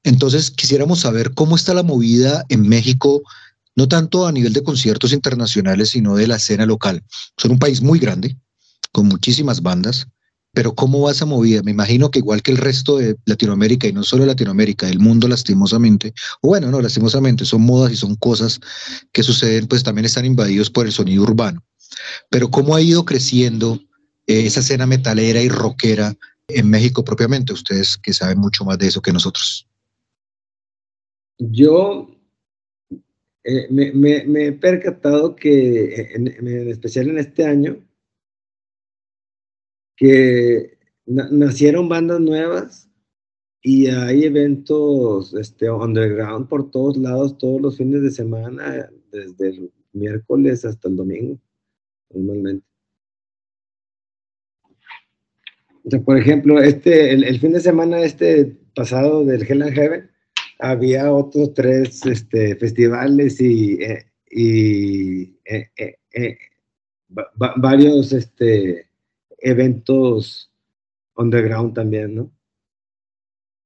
Entonces 0.02 0.50
quisiéramos 0.50 1.00
saber 1.00 1.34
cómo 1.34 1.56
está 1.56 1.72
la 1.72 1.82
movida 1.82 2.44
en 2.48 2.68
México, 2.68 3.22
no 3.76 3.88
tanto 3.88 4.26
a 4.26 4.32
nivel 4.32 4.52
de 4.52 4.62
conciertos 4.62 5.12
internacionales, 5.12 5.90
sino 5.90 6.16
de 6.16 6.26
la 6.26 6.36
escena 6.36 6.66
local. 6.66 7.02
Son 7.36 7.52
un 7.52 7.58
país 7.58 7.82
muy 7.82 7.98
grande, 7.98 8.36
con 8.92 9.06
muchísimas 9.06 9.62
bandas, 9.62 10.06
pero 10.52 10.74
¿cómo 10.74 11.02
va 11.02 11.12
esa 11.12 11.26
movida? 11.26 11.62
Me 11.62 11.70
imagino 11.70 12.10
que 12.10 12.18
igual 12.18 12.42
que 12.42 12.50
el 12.50 12.56
resto 12.56 12.98
de 12.98 13.16
Latinoamérica, 13.24 13.86
y 13.86 13.92
no 13.92 14.02
solo 14.02 14.26
Latinoamérica, 14.26 14.86
del 14.86 14.98
mundo 14.98 15.28
lastimosamente, 15.28 16.12
o 16.40 16.48
bueno, 16.48 16.70
no, 16.70 16.80
lastimosamente, 16.80 17.44
son 17.44 17.62
modas 17.62 17.92
y 17.92 17.96
son 17.96 18.16
cosas 18.16 18.58
que 19.12 19.22
suceden, 19.22 19.68
pues 19.68 19.84
también 19.84 20.06
están 20.06 20.24
invadidos 20.24 20.68
por 20.70 20.86
el 20.86 20.92
sonido 20.92 21.22
urbano. 21.22 21.62
Pero 22.30 22.50
¿cómo 22.50 22.74
ha 22.74 22.82
ido 22.82 23.04
creciendo 23.04 23.78
eh, 24.26 24.46
esa 24.46 24.60
escena 24.60 24.86
metalera 24.86 25.40
y 25.40 25.48
rockera 25.48 26.14
en 26.48 26.68
México 26.68 27.04
propiamente? 27.04 27.52
Ustedes 27.52 27.96
que 27.96 28.12
saben 28.12 28.38
mucho 28.38 28.64
más 28.64 28.78
de 28.78 28.88
eso 28.88 29.00
que 29.00 29.12
nosotros. 29.12 29.68
Yo 31.38 32.10
eh, 33.44 33.66
me, 33.70 33.92
me, 33.92 34.24
me, 34.24 34.46
he 34.46 34.52
percatado 34.52 35.34
que, 35.34 36.12
en, 36.14 36.28
en 36.28 36.68
especial 36.68 37.08
en 37.08 37.18
este 37.18 37.44
año, 37.44 37.82
que 39.96 40.78
nacieron 41.06 41.88
bandas 41.88 42.20
nuevas 42.20 42.88
y 43.62 43.88
hay 43.88 44.24
eventos 44.24 45.34
este, 45.34 45.70
underground 45.70 46.48
por 46.48 46.70
todos 46.70 46.96
lados, 46.96 47.36
todos 47.36 47.60
los 47.60 47.76
fines 47.76 48.02
de 48.02 48.10
semana, 48.10 48.88
desde 49.12 49.48
el 49.48 49.72
miércoles 49.92 50.64
hasta 50.64 50.88
el 50.88 50.96
domingo. 50.96 51.38
normalmente. 52.10 52.66
Por 56.04 56.18
ejemplo, 56.18 56.60
este, 56.62 57.12
el, 57.12 57.24
el 57.24 57.38
fin 57.40 57.52
de 57.52 57.60
semana 57.60 58.00
este 58.00 58.56
pasado 58.74 59.24
del 59.24 59.42
Hell 59.42 59.62
and 59.62 59.74
Heaven, 59.74 60.10
había 60.60 61.12
otros 61.12 61.54
tres 61.54 62.04
este, 62.06 62.56
festivales 62.56 63.40
y, 63.40 63.74
eh, 63.82 64.06
y 64.30 65.22
eh, 65.44 65.70
eh, 65.76 65.96
eh, 66.12 66.38
va- 67.16 67.30
va- 67.40 67.54
varios 67.56 68.12
este, 68.12 68.88
eventos 69.38 70.50
underground 71.16 71.74
también, 71.74 72.14
¿no? 72.14 72.22
O 72.22 72.32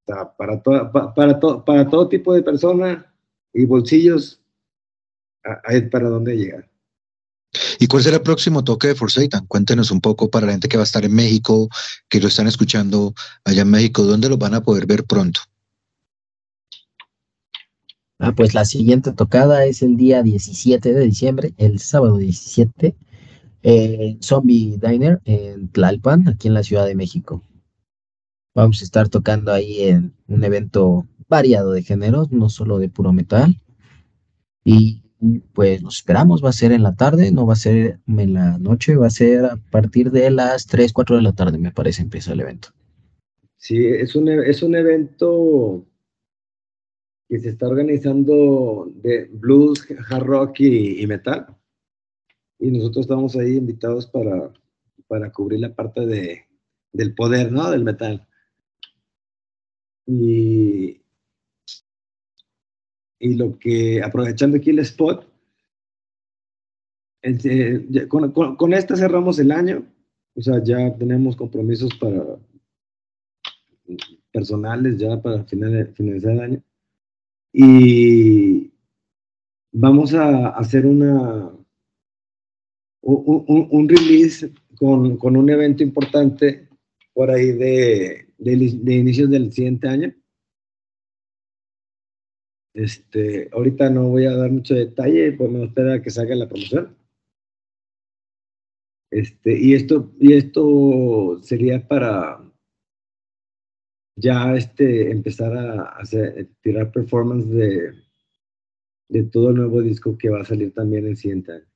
sea, 0.07 0.37
para, 0.37 0.63
para, 0.63 1.41
to- 1.41 1.65
para 1.65 1.89
todo 1.89 2.09
tipo 2.09 2.35
de 2.35 2.43
personas 2.43 3.05
y 3.53 3.65
bolsillos, 3.65 4.41
a- 5.45 5.61
hay 5.65 5.83
para 5.89 6.09
dónde 6.09 6.37
llegar. 6.37 6.69
¿Y 7.79 7.87
cuál 7.87 8.03
será 8.03 8.17
el 8.17 8.23
próximo 8.23 8.65
toque 8.65 8.89
de 8.89 8.95
Forsaken? 8.95 9.47
Cuéntenos 9.47 9.91
un 9.91 10.01
poco 10.01 10.29
para 10.31 10.47
la 10.47 10.53
gente 10.53 10.69
que 10.69 10.77
va 10.77 10.83
a 10.83 10.85
estar 10.85 11.05
en 11.05 11.15
México, 11.15 11.69
que 12.09 12.21
lo 12.21 12.29
están 12.29 12.47
escuchando 12.49 13.15
allá 13.45 13.63
en 13.63 13.71
México, 13.71 14.03
¿dónde 14.03 14.29
lo 14.29 14.37
van 14.39 14.55
a 14.55 14.63
poder 14.63 14.87
ver 14.87 15.05
pronto? 15.05 15.41
Ah, 18.19 18.33
pues 18.35 18.55
la 18.55 18.65
siguiente 18.65 19.13
tocada 19.13 19.65
es 19.67 19.83
el 19.83 19.97
día 19.97 20.23
17 20.23 20.93
de 20.93 21.01
diciembre, 21.05 21.55
el 21.59 21.79
sábado 21.79 22.17
17, 22.17 22.97
en 23.63 24.23
Zombie 24.23 24.79
Diner 24.81 25.21
en 25.25 25.69
Tlalpan, 25.69 26.29
aquí 26.29 26.49
en 26.49 26.55
la 26.55 26.63
Ciudad 26.63 26.87
de 26.87 26.95
México. 26.95 27.43
Vamos 28.55 28.81
a 28.81 28.85
estar 28.85 29.09
tocando 29.09 29.53
ahí 29.53 29.83
en 29.83 30.15
un 30.29 30.45
evento 30.45 31.07
variado 31.29 31.73
de 31.73 31.83
géneros, 31.83 32.31
no 32.33 32.49
solo 32.49 32.79
de 32.79 32.89
puro 32.89 33.13
metal. 33.13 33.61
Y 34.65 35.03
pues 35.53 35.83
nos 35.83 35.97
esperamos, 35.97 36.45
va 36.45 36.51
a 36.51 36.53
ser 36.53 36.73
en 36.73 36.83
la 36.83 36.95
tarde, 36.95 37.33
no 37.33 37.47
va 37.47 37.55
a 37.55 37.57
ser 37.57 38.01
en 38.07 38.35
la 38.35 38.59
noche, 38.59 38.97
va 38.97 39.07
a 39.07 39.11
ser 39.11 39.45
a 39.45 39.57
partir 39.71 40.11
de 40.11 40.31
las 40.31 40.67
3, 40.67 40.93
4 40.93 41.17
de 41.17 41.23
la 41.23 41.33
tarde, 41.33 41.59
me 41.59 41.71
parece, 41.73 42.03
empieza 42.03 42.33
el 42.33 42.41
evento. 42.41 42.69
Sí, 43.57 43.85
es 43.87 44.15
un, 44.15 44.29
e- 44.29 44.49
es 44.49 44.63
un 44.63 44.75
evento 44.75 45.85
que 47.29 47.39
se 47.39 47.49
está 47.51 47.67
organizando 47.69 48.91
de 48.97 49.25
blues, 49.33 49.87
hard 50.11 50.25
rock 50.25 50.61
y, 50.61 51.07
metal. 51.07 51.47
Y 52.59 52.71
nosotros 52.71 53.05
estamos 53.07 53.37
ahí 53.37 53.57
invitados 53.57 54.07
para, 54.07 54.53
para 55.07 55.33
cubrir 55.33 55.61
la 55.61 55.75
parte 55.75 56.07
de, 56.07 56.45
del 56.93 57.15
poder, 57.15 57.51
¿no? 57.51 57.71
Del 57.71 57.85
metal. 57.85 58.27
Y, 60.07 61.01
y 63.19 63.35
lo 63.35 63.59
que, 63.59 64.03
aprovechando 64.03 64.59
aquí 64.59 64.71
el 64.71 64.81
spot, 64.81 65.27
eh, 67.23 68.07
con, 68.09 68.33
con- 68.33 68.73
esta 68.75 68.97
cerramos 68.97 69.39
el 69.39 69.51
año. 69.51 69.87
O 70.37 70.43
sea, 70.43 70.63
ya 70.63 70.95
tenemos 70.97 71.37
compromisos 71.37 71.95
para 71.95 72.39
personales 74.33 74.99
ya 74.99 75.21
para 75.23 75.45
final- 75.45 75.93
finalizar 75.95 76.33
el 76.33 76.41
año. 76.41 76.63
Y 77.57 78.73
vamos 79.73 80.13
a 80.13 80.49
hacer 80.49 80.85
una 80.87 81.53
un, 83.03 83.69
un- 83.71 83.89
release 83.89 84.53
con, 84.77 85.17
con 85.19 85.37
un 85.37 85.49
evento 85.51 85.85
importante 85.85 86.69
por 87.13 87.31
ahí 87.31 87.53
de, 87.53 88.27
de, 88.39 88.95
inicios 88.95 89.31
del 89.31 89.53
siguiente 89.53 89.87
año. 89.87 90.13
Este, 92.75 93.49
ahorita 93.53 93.89
no 93.89 94.09
voy 94.09 94.25
a 94.27 94.35
dar 94.35 94.51
mucho 94.51 94.75
detalle, 94.75 95.31
pues 95.33 95.49
me 95.49 95.65
espera 95.65 96.03
que 96.03 96.11
salga 96.11 96.35
la 96.35 96.49
promoción. 96.49 96.97
Este, 99.13 99.57
y 99.57 99.75
esto, 99.75 100.11
y 100.19 100.33
esto 100.33 101.39
sería 101.41 101.87
para 101.87 102.41
ya 104.17 104.55
este, 104.55 105.11
empezar 105.11 105.57
a 105.57 105.83
hacer, 105.99 106.49
tirar 106.63 106.93
performance 106.93 107.49
de, 107.49 107.95
de 109.09 109.25
todo 109.25 109.51
el 109.51 109.57
nuevo 109.57 109.83
disco 109.83 110.17
que 110.17 110.29
va 110.29 110.41
a 110.41 110.45
salir 110.45 110.73
también 110.73 111.17
siguiente 111.17 111.53
año. 111.53 111.67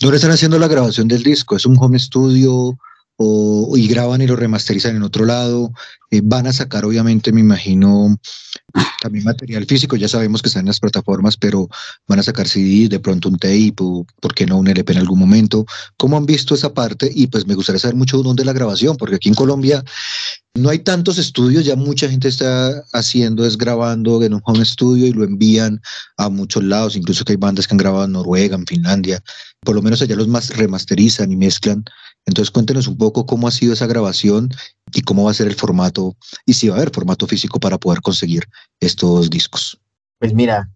¿Dónde 0.00 0.16
están 0.16 0.30
haciendo 0.30 0.58
la 0.58 0.68
grabación 0.68 1.08
del 1.08 1.22
disco? 1.22 1.56
¿Es 1.56 1.66
un 1.66 1.76
home 1.78 1.98
studio 1.98 2.78
y 3.22 3.86
graban 3.88 4.22
y 4.22 4.26
lo 4.26 4.36
remasterizan 4.36 4.96
en 4.96 5.02
otro 5.02 5.24
lado? 5.24 5.72
Eh, 6.10 6.22
van 6.24 6.46
a 6.46 6.52
sacar, 6.52 6.84
obviamente, 6.84 7.32
me 7.32 7.40
imagino, 7.40 8.18
también 9.02 9.24
material 9.24 9.66
físico, 9.66 9.96
ya 9.96 10.08
sabemos 10.08 10.42
que 10.42 10.48
están 10.48 10.62
en 10.62 10.68
las 10.68 10.80
plataformas, 10.80 11.36
pero 11.36 11.68
van 12.08 12.18
a 12.18 12.22
sacar 12.22 12.48
CD, 12.48 12.88
de 12.88 12.98
pronto 12.98 13.28
un 13.28 13.38
tape 13.38 13.74
o, 13.80 14.06
¿por 14.20 14.34
qué 14.34 14.46
no, 14.46 14.58
un 14.58 14.68
LP 14.68 14.92
en 14.92 14.98
algún 14.98 15.18
momento? 15.18 15.66
¿Cómo 15.96 16.16
han 16.16 16.26
visto 16.26 16.54
esa 16.54 16.72
parte? 16.72 17.10
Y 17.14 17.26
pues 17.26 17.46
me 17.46 17.54
gustaría 17.54 17.78
saber 17.78 17.96
mucho 17.96 18.22
dónde 18.22 18.44
la 18.44 18.52
grabación, 18.52 18.96
porque 18.96 19.16
aquí 19.16 19.28
en 19.28 19.34
Colombia 19.34 19.84
no 20.54 20.68
hay 20.68 20.80
tantos 20.80 21.18
estudios, 21.18 21.64
ya 21.64 21.76
mucha 21.76 22.08
gente 22.08 22.26
está 22.26 22.82
haciendo, 22.92 23.46
es 23.46 23.56
grabando 23.56 24.22
en 24.22 24.34
un 24.34 24.42
home 24.44 24.64
studio 24.64 25.06
y 25.06 25.12
lo 25.12 25.24
envían 25.24 25.80
a 26.16 26.28
muchos 26.28 26.64
lados, 26.64 26.96
incluso 26.96 27.24
que 27.24 27.34
hay 27.34 27.36
bandas 27.36 27.68
que 27.68 27.74
han 27.74 27.78
grabado 27.78 28.04
en 28.04 28.12
Noruega, 28.12 28.56
en 28.56 28.66
Finlandia, 28.66 29.22
por 29.60 29.76
lo 29.76 29.82
menos 29.82 30.02
allá 30.02 30.16
los 30.16 30.26
más 30.26 30.50
remasterizan 30.56 31.30
y 31.30 31.36
mezclan. 31.36 31.84
Entonces 32.26 32.50
cuéntenos 32.50 32.86
un 32.86 32.96
poco 32.96 33.26
cómo 33.26 33.48
ha 33.48 33.50
sido 33.50 33.72
esa 33.72 33.86
grabación 33.86 34.50
y 34.92 35.02
cómo 35.02 35.24
va 35.24 35.30
a 35.30 35.34
ser 35.34 35.46
el 35.46 35.54
formato 35.54 36.16
y 36.46 36.54
si 36.54 36.68
va 36.68 36.74
a 36.74 36.78
haber 36.78 36.90
formato 36.90 37.26
físico 37.26 37.58
para 37.58 37.78
poder 37.78 38.00
conseguir 38.00 38.44
estos 38.78 39.30
discos. 39.30 39.80
Pues 40.18 40.34
mira, 40.34 40.70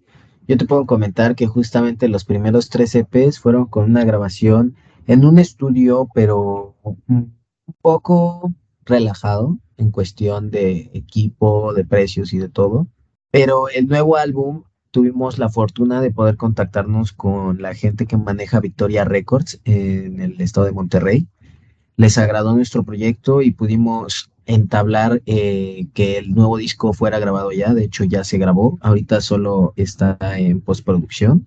yo 0.48 0.57
te 0.57 0.66
puedo 0.66 0.87
comentar 0.87 1.35
que 1.35 1.46
justamente 1.46 2.09
los 2.09 2.24
primeros 2.24 2.68
tres 2.68 2.94
EPs 2.94 3.38
fueron 3.38 3.66
con 3.66 3.85
una 3.85 4.04
grabación 4.04 4.76
en 5.07 5.24
un 5.24 5.38
estudio, 5.38 6.09
pero 6.14 6.76
un 6.83 7.37
poco 7.80 8.52
relajado 8.85 9.59
en 9.76 9.90
cuestión 9.90 10.50
de 10.50 10.90
equipo, 10.94 11.72
de 11.74 11.85
precios 11.85 12.33
y 12.33 12.38
de 12.38 12.48
todo. 12.48 12.87
Pero 13.30 13.68
el 13.68 13.87
nuevo 13.87 14.16
álbum 14.16 14.64
tuvimos 14.90 15.38
la 15.38 15.48
fortuna 15.48 16.00
de 16.00 16.12
poder 16.12 16.37
contactarnos 16.37 17.12
con 17.12 17.61
la 17.61 17.74
gente 17.74 18.07
que 18.07 18.16
maneja 18.16 18.61
Victoria 18.61 19.04
Records 19.04 19.61
en 19.64 20.20
el 20.20 20.40
estado 20.40 20.66
de 20.66 20.72
Monterrey. 20.72 21.26
Les 21.96 22.18
agradó 22.18 22.54
nuestro 22.54 22.83
proyecto 22.83 23.42
y 23.42 23.52
pudimos 23.52 24.30
entablar 24.46 25.22
eh, 25.26 25.87
que 25.94 26.18
el 26.18 26.35
nuevo 26.35 26.57
disco 26.57 26.92
fuera 26.92 27.18
grabado 27.18 27.52
ya. 27.52 27.72
De 27.72 27.85
hecho, 27.85 28.04
ya 28.04 28.24
se 28.24 28.38
grabó. 28.38 28.78
Ahorita 28.80 29.20
solo 29.20 29.72
está 29.76 30.18
en 30.37 30.61
postproducción. 30.61 31.46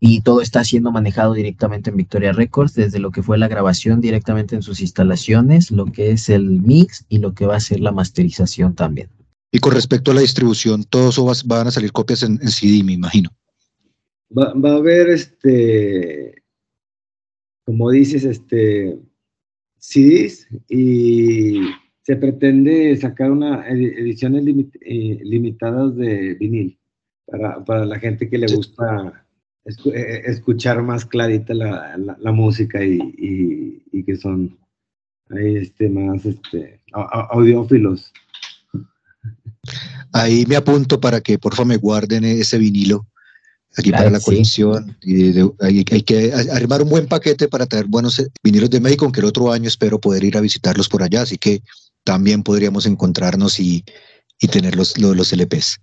Y 0.00 0.20
todo 0.20 0.42
está 0.42 0.62
siendo 0.62 0.92
manejado 0.92 1.34
directamente 1.34 1.90
en 1.90 1.96
Victoria 1.96 2.32
Records, 2.32 2.74
desde 2.74 3.00
lo 3.00 3.10
que 3.10 3.22
fue 3.22 3.36
la 3.36 3.48
grabación 3.48 4.00
directamente 4.00 4.54
en 4.54 4.62
sus 4.62 4.80
instalaciones, 4.80 5.72
lo 5.72 5.86
que 5.86 6.12
es 6.12 6.28
el 6.28 6.62
mix 6.62 7.04
y 7.08 7.18
lo 7.18 7.34
que 7.34 7.46
va 7.46 7.56
a 7.56 7.60
ser 7.60 7.80
la 7.80 7.90
masterización 7.90 8.74
también. 8.76 9.08
Y 9.50 9.58
con 9.58 9.72
respecto 9.72 10.12
a 10.12 10.14
la 10.14 10.20
distribución, 10.20 10.84
todos 10.84 11.44
van 11.46 11.66
a 11.66 11.70
salir 11.72 11.90
copias 11.90 12.22
en, 12.22 12.38
en 12.40 12.48
CD, 12.48 12.84
me 12.84 12.92
imagino. 12.92 13.30
Va, 14.36 14.52
va 14.54 14.72
a 14.72 14.76
haber 14.76 15.08
este, 15.08 16.37
como 17.68 17.90
dices, 17.90 18.24
este, 18.24 18.98
CDs 19.78 20.48
y 20.70 21.60
se 22.00 22.16
pretende 22.16 22.96
sacar 22.96 23.30
una 23.30 23.68
edi- 23.68 23.92
ediciones 23.94 24.42
limit- 24.42 24.78
eh, 24.80 25.20
limitadas 25.22 25.94
de 25.94 26.32
vinil 26.40 26.78
para, 27.26 27.62
para 27.66 27.84
la 27.84 27.98
gente 27.98 28.30
que 28.30 28.38
le 28.38 28.46
gusta 28.54 29.22
escu- 29.66 29.92
eh, 29.94 30.22
escuchar 30.24 30.82
más 30.82 31.04
clarita 31.04 31.52
la, 31.52 31.94
la- 31.98 32.16
la 32.18 32.32
música 32.32 32.82
y, 32.82 32.96
y- 33.18 33.82
y 33.92 34.02
que 34.02 34.16
son 34.16 34.58
ahí 35.28 35.56
este, 35.56 35.90
más 35.90 36.24
este, 36.24 36.80
audiófilos. 36.92 38.10
Ahí 40.14 40.46
me 40.48 40.56
apunto 40.56 40.98
para 40.98 41.20
que 41.20 41.38
porfa 41.38 41.66
me 41.66 41.76
guarden 41.76 42.24
ese 42.24 42.56
vinilo 42.56 43.06
aquí 43.76 43.90
Claro 43.90 44.04
para 44.04 44.10
la 44.10 44.18
sí. 44.20 44.24
colección. 44.24 44.96
Y 45.02 45.32
de- 45.32 45.50
hay, 45.60 45.84
hay 45.90 46.02
que 46.02 46.32
armar 46.52 46.82
un 46.82 46.88
buen 46.88 47.06
paquete 47.06 47.48
para 47.48 47.66
traer 47.66 47.86
buenos 47.86 48.22
vinilos 48.42 48.70
de 48.70 48.80
México, 48.80 49.04
aunque 49.04 49.20
el 49.20 49.26
otro 49.26 49.52
año 49.52 49.68
espero 49.68 50.00
poder 50.00 50.24
ir 50.24 50.36
a 50.36 50.40
visitarlos 50.40 50.88
por 50.88 51.02
allá, 51.02 51.22
así 51.22 51.38
que 51.38 51.62
también 52.04 52.42
podríamos 52.42 52.86
encontrarnos 52.86 53.60
y, 53.60 53.84
y 54.40 54.48
tener 54.48 54.76
los, 54.76 54.96
los, 54.98 55.14
los 55.16 55.32
LPs. 55.32 55.78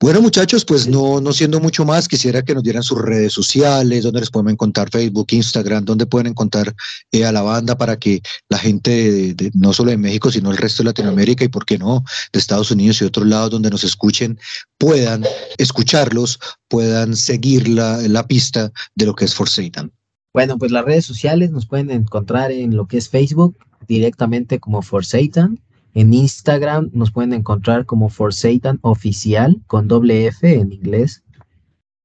Bueno, 0.00 0.22
muchachos, 0.22 0.64
pues 0.64 0.86
no, 0.86 1.20
no 1.20 1.32
siendo 1.32 1.58
mucho 1.58 1.84
más, 1.84 2.06
quisiera 2.06 2.42
que 2.42 2.54
nos 2.54 2.62
dieran 2.62 2.84
sus 2.84 3.02
redes 3.02 3.32
sociales, 3.32 4.04
donde 4.04 4.20
les 4.20 4.30
pueden 4.30 4.50
encontrar 4.50 4.90
Facebook, 4.90 5.26
Instagram, 5.30 5.84
donde 5.84 6.06
pueden 6.06 6.28
encontrar 6.28 6.72
eh, 7.10 7.24
a 7.24 7.32
la 7.32 7.42
banda 7.42 7.76
para 7.76 7.98
que 7.98 8.22
la 8.48 8.58
gente 8.58 8.90
de- 8.90 9.34
de- 9.34 9.50
no 9.54 9.72
solo 9.72 9.90
de 9.90 9.96
México, 9.96 10.30
sino 10.30 10.52
el 10.52 10.56
resto 10.56 10.84
de 10.84 10.90
Latinoamérica 10.90 11.44
y, 11.44 11.48
por 11.48 11.66
qué 11.66 11.78
no, 11.78 12.04
de 12.32 12.38
Estados 12.38 12.70
Unidos 12.70 13.00
y 13.02 13.06
otros 13.06 13.26
lados 13.26 13.50
donde 13.50 13.70
nos 13.70 13.82
escuchen, 13.82 14.38
puedan 14.78 15.24
escucharlos, 15.58 16.38
puedan 16.68 17.16
seguir 17.16 17.68
la, 17.68 17.96
la 18.06 18.24
pista 18.24 18.70
de 18.94 19.04
lo 19.06 19.16
que 19.16 19.24
es 19.24 19.34
Forsaken. 19.34 19.90
Bueno, 20.32 20.58
pues 20.58 20.70
las 20.70 20.84
redes 20.84 21.06
sociales 21.06 21.50
nos 21.50 21.66
pueden 21.66 21.90
encontrar 21.90 22.52
en 22.52 22.76
lo 22.76 22.86
que 22.86 22.98
es 22.98 23.08
Facebook 23.08 23.56
directamente 23.88 24.60
como 24.60 24.82
Forsatan. 24.82 25.58
En 25.98 26.14
Instagram 26.14 26.90
nos 26.92 27.10
pueden 27.10 27.32
encontrar 27.32 27.84
como 27.84 28.08
Forsatan 28.08 28.78
Oficial 28.82 29.60
con 29.66 29.88
doble 29.88 30.28
F 30.28 30.48
en 30.54 30.72
inglés. 30.72 31.24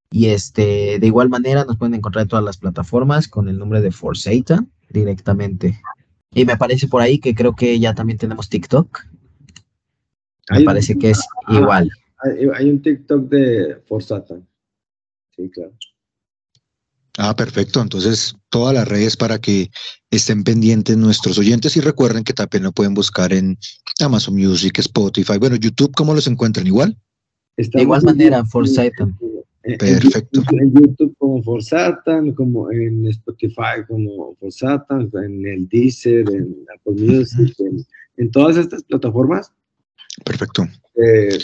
Y 0.09 0.29
este, 0.29 0.97
de 0.97 1.05
igual 1.05 1.29
manera 1.29 1.63
nos 1.63 1.77
pueden 1.77 1.93
encontrar 1.93 2.23
en 2.23 2.29
todas 2.29 2.43
las 2.43 2.57
plataformas 2.57 3.27
con 3.27 3.49
el 3.49 3.59
nombre 3.59 3.81
de 3.81 3.91
Forsata 3.91 4.65
directamente. 4.89 5.79
Y 6.33 6.43
me 6.43 6.57
parece 6.57 6.87
por 6.87 7.03
ahí 7.03 7.19
que 7.19 7.35
creo 7.35 7.53
que 7.55 7.79
ya 7.79 7.93
también 7.93 8.17
tenemos 8.17 8.49
TikTok. 8.49 9.05
Me 10.49 10.57
Hay- 10.57 10.65
parece 10.65 10.97
que 10.97 11.11
es 11.11 11.19
Ah, 11.45 11.53
igual. 11.59 11.91
Hay, 12.23 12.47
hay 12.55 12.69
un 12.71 12.81
TikTok 12.81 13.29
de 13.29 13.79
Forsata. 13.87 14.41
Sí, 15.35 15.51
claro. 15.51 15.73
Ah, 17.17 17.35
perfecto. 17.35 17.81
Entonces, 17.81 18.35
todas 18.49 18.73
las 18.73 18.87
redes 18.87 19.15
para 19.15 19.39
que 19.39 19.69
estén 20.09 20.43
pendientes 20.43 20.97
nuestros 20.97 21.37
oyentes 21.37 21.77
y 21.77 21.81
recuerden 21.81 22.23
que 22.23 22.33
también 22.33 22.63
lo 22.63 22.71
pueden 22.71 22.93
buscar 22.95 23.31
en 23.33 23.57
Amazon 24.01 24.35
Music, 24.35 24.79
Spotify. 24.79 25.37
Bueno, 25.37 25.55
YouTube, 25.55 25.91
¿cómo 25.95 26.13
los 26.15 26.27
encuentran? 26.27 26.65
Igual. 26.65 26.97
De 27.55 27.81
igual 27.81 28.01
manera, 28.03 28.37
YouTube, 28.37 28.51
Forsata. 28.51 29.03
en- 29.03 29.17
en 29.65 29.77
Perfecto. 29.77 30.41
En 30.51 30.73
YouTube 30.73 31.15
como 31.19 31.41
Forsatan, 31.43 32.33
como 32.33 32.69
en 32.71 33.07
Spotify 33.07 33.85
como 33.87 34.35
Forsatan, 34.39 35.09
en 35.23 35.45
el 35.45 35.69
Deezer, 35.69 36.27
en 36.31 36.65
Apple 36.75 36.95
Music, 37.05 37.55
en, 37.59 37.85
en 38.17 38.31
todas 38.31 38.57
estas 38.57 38.83
plataformas 38.83 39.51
Perfecto. 40.25 40.67
eh, 40.95 41.37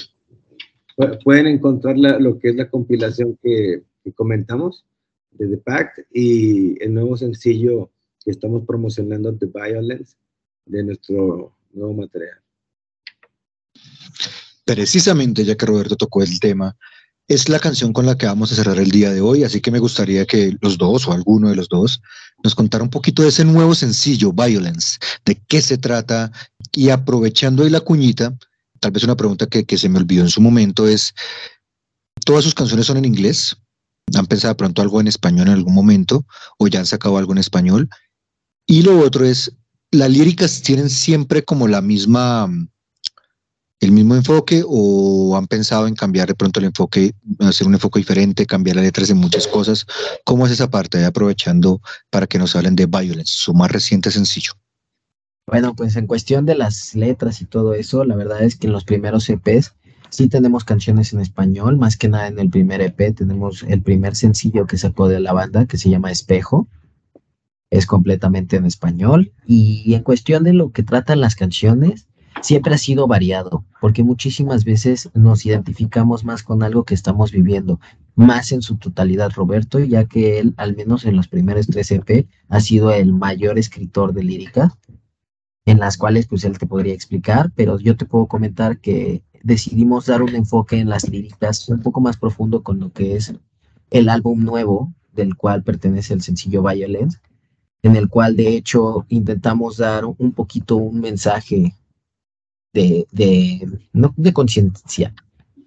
pu- 0.97 1.23
pueden 1.23 1.47
encontrar 1.47 1.97
la- 1.97 2.19
lo 2.19 2.38
que 2.39 2.49
es 2.49 2.55
la 2.55 2.69
compilación 2.69 3.38
que, 3.41 3.84
que 4.03 4.12
comentamos 4.12 4.84
de 5.32 5.48
The 5.48 5.58
Pact 5.58 6.00
y 6.12 6.82
el 6.84 6.94
nuevo 6.94 7.18
sencillo 7.18 7.92
que 8.24 8.32
estamos 8.32 8.65
promocionando, 8.65 9.36
The 9.36 9.48
Violence, 9.48 10.15
de 10.65 10.84
nuestro 10.84 11.56
nuevo 11.74 11.94
material. 11.94 12.38
Precisamente, 14.65 15.44
ya 15.44 15.56
que 15.56 15.65
Roberto 15.65 15.96
tocó 15.96 16.22
el 16.22 16.39
tema, 16.39 16.78
es 17.28 17.48
la 17.48 17.60
canción 17.60 17.94
con 17.94 18.06
la 18.06 18.18
que 18.18 18.26
vamos 18.26 18.52
a 18.52 18.56
cerrar 18.56 18.80
el 18.80 18.89
día 18.89 19.12
de 19.12 19.22
hoy, 19.22 19.44
así 19.44 19.62
que 19.62 19.72
me 19.72 19.80
gustaría 19.80 20.26
que 20.26 20.56
los 20.62 20.78
dos 20.78 21.08
o 21.08 21.13
alguno 21.13 21.50
de 21.50 21.56
los 21.56 21.70
dos 21.70 22.02
nos 22.44 22.56
contara 22.56 22.84
un 22.84 22.89
poquito 22.89 23.22
de 23.22 23.30
ese 23.30 23.46
nuevo 23.46 23.76
sencillo, 23.76 24.34
Violence, 24.34 24.98
de 25.26 25.36
qué 25.48 25.62
se 25.62 25.78
trata 25.78 26.32
y 26.72 26.89
aprovechando 26.89 27.63
ahí 27.63 27.70
la 27.70 27.82
cuñita, 27.82 28.36
tal 28.80 28.92
vez 28.92 29.04
una 29.04 29.15
pregunta 29.15 29.46
que, 29.46 29.65
que 29.65 29.78
se 29.78 29.89
me 29.89 30.00
olvidó 30.00 30.24
en 30.24 30.30
su 30.30 30.42
momento 30.42 30.88
es, 30.88 31.13
¿todas 32.26 32.44
sus 32.44 32.56
canciones 32.56 32.88
son 32.88 32.98
en 32.98 33.06
inglés? 33.06 33.56
¿Han 34.15 34.26
pensado 34.28 34.56
pronto 34.58 34.82
algo 34.82 35.02
en 35.02 35.08
español 35.08 35.48
en 35.48 35.54
algún 35.54 35.74
momento 35.74 36.26
o 36.58 36.67
ya 36.67 36.80
han 36.80 36.86
sacado 36.86 37.17
algo 37.17 37.32
en 37.32 37.39
español? 37.39 37.89
Y 38.65 38.84
lo 38.84 39.00
otro 39.00 39.26
es, 39.26 39.54
las 39.91 40.10
líricas 40.10 40.62
tienen 40.62 40.89
siempre 40.89 41.43
como 41.43 41.67
la 41.67 41.82
misma 41.82 42.50
el 43.80 43.91
mismo 43.91 44.15
enfoque 44.15 44.63
o 44.67 45.38
han 45.38 45.48
pensado 45.48 45.88
en 45.88 45.95
cambiar 45.95 46.28
de 46.28 46.36
pronto 46.36 46.60
el 46.60 46.65
enfoque, 46.65 47.13
hacer 47.39 47.65
un 47.65 47.76
enfoque 47.76 48.00
diferente, 48.00 48.45
cambiar 48.45 48.76
las 48.76 48.86
letras 48.86 49.08
de 49.08 49.13
muchas 49.13 49.48
cosas? 49.48 49.86
¿Cómo 50.26 50.45
es 50.45 50.52
esa 50.52 50.69
parte? 50.69 51.04
Aprovechando 51.06 51.82
para 52.10 52.28
que 52.28 52.38
nos 52.39 52.56
hablen 52.56 52.76
de 52.76 52.88
Violence, 52.88 53.34
su 53.38 53.54
más 53.54 53.72
reciente 53.72 54.12
sencillo. 54.12 54.52
Bueno, 55.48 55.76
pues 55.76 55.95
en 55.95 56.08
cuestión 56.08 56.45
de 56.45 56.56
las 56.56 56.93
letras 56.93 57.41
y 57.41 57.45
todo 57.45 57.74
eso, 57.74 58.04
la 58.04 58.15
verdad 58.15 58.43
es 58.43 58.58
que 58.58 58.67
en 58.67 58.74
los 58.74 58.84
primeros 58.84 59.30
EPs 59.30 59.74
sí 60.10 60.30
tenemos 60.30 60.63
canciones 60.63 61.13
en 61.13 61.19
español, 61.19 61.78
más 61.78 61.98
que 61.98 62.10
nada 62.10 62.28
en 62.28 62.39
el 62.39 62.50
primer 62.50 62.82
EP 62.82 63.15
tenemos 63.15 63.63
el 63.63 63.82
primer 63.82 64.15
sencillo 64.15 64.65
que 64.65 64.78
sacó 64.78 65.08
de 65.08 65.19
la 65.19 65.34
banda 65.34 65.65
que 65.65 65.78
se 65.78 65.89
llama 65.89 66.12
Espejo, 66.12 66.67
es 67.69 67.86
completamente 67.86 68.58
en 68.58 68.65
español. 68.65 69.32
Y 69.45 69.93
en 69.93 70.04
cuestión 70.04 70.43
de 70.43 70.54
lo 70.54 70.72
que 70.72 70.84
tratan 70.84 71.22
las 71.22 71.36
canciones, 71.36 72.08
siempre 72.41 72.74
ha 72.74 72.78
sido 72.78 73.08
variado, 73.08 73.65
porque 73.82 74.04
muchísimas 74.04 74.63
veces 74.65 75.10
nos 75.13 75.45
identificamos 75.45 76.24
más 76.24 76.43
con 76.43 76.63
algo 76.63 76.84
que 76.84 76.93
estamos 76.93 77.32
viviendo, 77.32 77.80
más 78.15 78.52
en 78.52 78.62
su 78.62 78.78
totalidad 78.78 79.32
Roberto, 79.34 79.80
ya 79.80 80.06
que 80.06 80.39
él, 80.39 80.54
al 80.58 80.76
menos 80.76 81.06
en 81.06 81.15
los 81.15 81.28
primeros 81.28 81.67
tres 81.67 81.91
EP, 81.91 82.28
ha 82.48 82.60
sido 82.60 82.91
el 82.91 83.13
mayor 83.13 83.60
escritor 83.60 84.13
de 84.13 84.24
lírica 84.24 84.74
en 85.65 85.80
las 85.80 85.98
cuales 85.98 86.26
pues 86.28 86.43
él 86.45 86.58
te 86.58 86.65
podría 86.65 86.93
explicar, 86.93 87.52
pero 87.56 87.78
yo 87.80 87.95
te 87.95 88.06
puedo 88.06 88.26
comentar 88.26 88.80
que 88.80 89.22
decidimos 89.43 90.06
dar 90.08 90.21
un 90.23 90.36
enfoque 90.36 90.80
en 90.80 90.89
las 90.89 91.10
líricas 91.10 91.67
un 91.69 91.82
poco 91.82 92.02
más 92.02 92.17
profundo 92.17 92.63
con 92.63 92.80
lo 92.80 92.91
que 92.91 93.15
es 93.15 93.34
el 93.91 94.10
álbum 94.10 94.43
nuevo 94.43 94.93
del 95.13 95.36
cual 95.36 95.63
pertenece 95.63 96.13
el 96.13 96.21
sencillo 96.21 96.63
Violence, 96.63 97.19
en 97.84 97.95
el 97.95 98.10
cual 98.10 98.36
de 98.36 98.56
hecho 98.56 99.06
intentamos 99.10 99.78
dar 99.78 100.06
un 100.06 100.32
poquito 100.34 100.78
un 100.78 100.99
mensaje 101.02 101.75
de, 102.73 103.08
de 103.12 103.67
no 103.93 104.13
de 104.17 104.34
conciencia, 104.34 105.13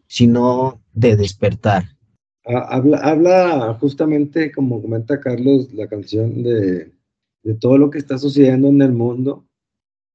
sino 0.06 0.80
de 0.92 1.16
despertar. 1.16 1.85
Ha- 2.44 2.76
Habla, 2.76 2.98
habla 2.98 3.74
justamente, 3.80 4.52
como 4.52 4.80
comenta 4.82 5.20
Carlos, 5.20 5.72
la 5.72 5.88
canción 5.88 6.42
de, 6.42 6.92
de 7.42 7.54
todo 7.54 7.78
lo 7.78 7.90
que 7.90 7.98
está 7.98 8.18
sucediendo 8.18 8.68
en 8.68 8.82
el 8.82 8.92
mundo 8.92 9.46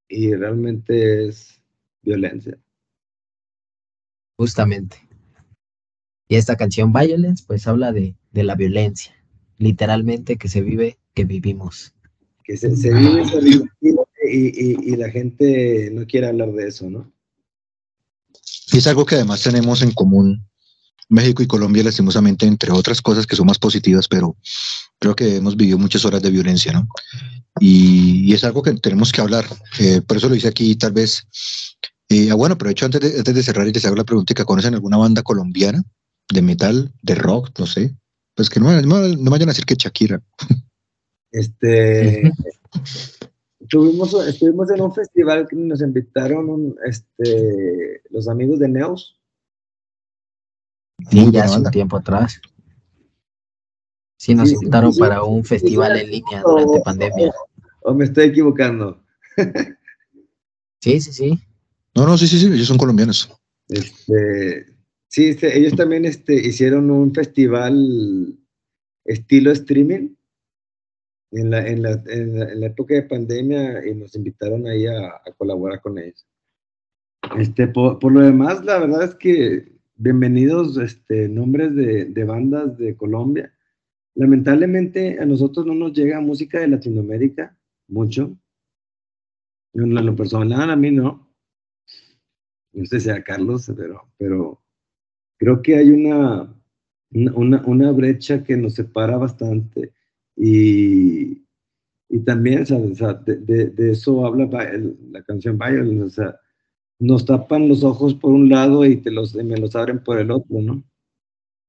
y 0.09 0.33
realmente 0.35 1.27
es 1.27 1.61
violencia. 2.03 2.57
Justamente. 4.37 4.97
Y 6.29 6.35
esta 6.35 6.55
canción 6.55 6.93
Violence 6.93 7.43
pues 7.47 7.67
habla 7.67 7.91
de, 7.91 8.15
de 8.31 8.43
la 8.43 8.55
violencia, 8.55 9.13
literalmente 9.57 10.37
que 10.37 10.49
se 10.49 10.61
vive, 10.61 10.97
que 11.13 11.25
vivimos. 11.25 11.93
Que 12.43 12.57
se, 12.57 12.75
se 12.75 12.93
vive, 12.93 13.27
se 13.27 13.39
vive 13.41 13.69
y, 14.29 14.47
y- 14.47 14.93
y 14.93 14.95
la 14.97 15.09
gente 15.09 15.89
no 15.91 16.05
quiere 16.05 16.27
hablar 16.27 16.51
de 16.51 16.67
eso, 16.67 16.89
¿no? 16.89 17.11
Y 18.73 18.77
es 18.77 18.87
algo 18.87 19.05
que 19.05 19.15
además 19.15 19.41
tenemos 19.41 19.81
en 19.81 19.91
común 19.93 20.45
México 21.09 21.41
y 21.41 21.47
Colombia, 21.47 21.83
lastimosamente, 21.83 22.45
entre 22.45 22.71
otras 22.71 23.01
cosas 23.01 23.25
que 23.25 23.37
son 23.37 23.45
más 23.47 23.57
positivas, 23.59 24.07
pero 24.09 24.35
creo 24.99 25.15
que 25.15 25.37
hemos 25.37 25.55
vivido 25.55 25.77
muchas 25.77 26.03
horas 26.03 26.21
de 26.21 26.29
violencia, 26.31 26.73
¿no? 26.73 26.87
Y, 27.61 28.29
y 28.29 28.33
es 28.33 28.43
algo 28.43 28.61
que 28.61 28.73
tenemos 28.73 29.13
que 29.13 29.21
hablar. 29.21 29.45
Eh, 29.79 30.01
por 30.05 30.17
eso 30.17 30.27
lo 30.27 30.35
hice 30.35 30.49
aquí, 30.49 30.75
tal 30.75 30.91
vez. 30.91 31.25
Eh, 32.09 32.29
ah, 32.31 32.35
bueno, 32.35 32.57
pero 32.57 32.69
de 32.69 32.71
hecho, 32.71 32.85
antes 32.85 33.01
de, 33.01 33.17
antes 33.17 33.35
de 33.35 33.43
cerrar 33.43 33.67
y 33.67 33.73
les 33.73 33.85
hago 33.85 33.95
la 33.95 34.05
pregunta, 34.05 34.33
¿conocen 34.45 34.73
alguna 34.73 34.97
banda 34.97 35.23
colombiana 35.23 35.83
de 36.29 36.41
metal, 36.41 36.93
de 37.01 37.15
rock, 37.15 37.51
no 37.59 37.65
sé? 37.65 37.95
Pues 38.33 38.49
que 38.49 38.59
no, 38.59 38.69
no, 38.81 39.07
no 39.07 39.31
vayan 39.31 39.49
a 39.49 39.51
decir 39.51 39.65
que 39.65 39.75
Shakira. 39.75 40.21
Este, 41.31 42.31
tuvimos, 43.67 44.13
estuvimos 44.27 44.71
en 44.71 44.81
un 44.81 44.93
festival 44.93 45.47
que 45.49 45.55
nos 45.57 45.81
invitaron 45.81 46.49
un- 46.49 46.75
este, 46.85 48.01
los 48.09 48.29
amigos 48.29 48.59
de 48.59 48.69
Neos. 48.69 49.19
Sí, 51.09 51.19
Muy 51.21 51.31
ya 51.31 51.51
un 51.51 51.69
tiempo 51.71 51.97
atrás. 51.97 52.39
Sí, 54.17 54.33
nos 54.33 54.49
Sí, 54.49 54.55
invitaron 54.55 54.93
sí, 54.93 54.99
para 54.99 55.21
sí, 55.21 55.29
un 55.29 55.43
sí, 55.43 55.49
festival 55.49 55.95
sí, 55.97 56.05
en 56.05 56.11
línea 56.11 56.43
o- 56.43 56.49
durante 56.51 56.79
o- 56.79 56.83
pandemia. 56.83 57.33
¿O 57.83 57.93
me 57.93 58.05
estoy 58.05 58.25
equivocando? 58.27 59.03
Sí, 60.79 61.01
sí, 61.01 61.11
sí. 61.11 61.39
No, 61.97 62.05
no, 62.05 62.15
sí, 62.15 62.27
sí, 62.27 62.37
sí, 62.37 62.45
ellos 62.45 62.67
son 62.67 62.77
colombianos. 62.77 63.27
Este, 63.67 64.67
sí, 65.07 65.29
este, 65.29 65.57
ellos 65.57 65.75
también 65.75 66.05
este, 66.05 66.35
hicieron 66.35 66.91
un 66.91 67.11
festival 67.11 68.37
estilo 69.03 69.51
streaming 69.51 70.09
en 71.31 71.49
la, 71.49 71.67
en, 71.67 71.81
la, 71.81 72.03
en, 72.05 72.59
la, 72.59 72.67
época 72.67 72.93
de 72.93 73.01
pandemia 73.01 73.83
y 73.83 73.95
nos 73.95 74.13
invitaron 74.13 74.67
ahí 74.67 74.85
a, 74.85 75.07
a 75.07 75.31
colaborar 75.39 75.81
con 75.81 75.97
ellos. 75.97 76.23
Este, 77.35 77.67
por, 77.67 77.97
por, 77.97 78.11
lo 78.11 78.19
demás, 78.19 78.63
la 78.63 78.77
verdad 78.77 79.03
es 79.03 79.15
que 79.15 79.79
bienvenidos 79.95 80.77
este, 80.77 81.27
nombres 81.27 81.73
de, 81.73 82.05
de 82.05 82.23
bandas 82.25 82.77
de 82.77 82.95
Colombia. 82.95 83.51
Lamentablemente 84.13 85.17
a 85.19 85.25
nosotros 85.25 85.65
no 85.65 85.73
nos 85.73 85.93
llega 85.93 86.21
música 86.21 86.59
de 86.59 86.67
Latinoamérica 86.67 87.57
mucho. 87.87 88.37
En 89.73 89.95
lo 89.95 90.15
personal, 90.15 90.69
a 90.69 90.75
mí 90.75 90.91
no 90.91 91.26
no 92.77 92.85
sé 92.85 92.99
si 92.99 93.09
a 93.09 93.23
Carlos, 93.23 93.71
pero, 93.75 94.07
pero 94.17 94.61
creo 95.37 95.61
que 95.63 95.77
hay 95.77 95.89
una, 95.89 96.55
una, 97.09 97.65
una 97.65 97.91
brecha 97.91 98.43
que 98.43 98.55
nos 98.55 98.75
separa 98.75 99.17
bastante 99.17 99.93
y, 100.35 101.43
y 102.07 102.19
también, 102.23 102.67
sea, 102.67 103.13
de, 103.15 103.73
eso 103.91 104.23
habla 104.27 104.47
la 105.09 105.23
canción 105.23 105.57
Violence, 105.57 106.03
o 106.03 106.09
sea, 106.09 106.39
nos 106.99 107.25
tapan 107.25 107.67
los 107.67 107.83
ojos 107.83 108.13
por 108.13 108.31
un 108.31 108.47
lado 108.47 108.85
y 108.85 108.97
te 108.97 109.09
los, 109.09 109.33
me 109.33 109.57
los 109.57 109.75
abren 109.75 110.03
por 110.03 110.19
el 110.19 110.29
otro, 110.29 110.61
¿no? 110.61 110.83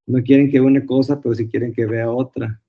No 0.06 0.22
quieren 0.22 0.50
que 0.50 0.60
vea 0.60 0.68
una 0.68 0.84
cosa, 0.84 1.22
pero 1.22 1.34
sí 1.34 1.48
quieren 1.48 1.72
que 1.72 1.86
vea 1.86 2.10
otra. 2.10 2.62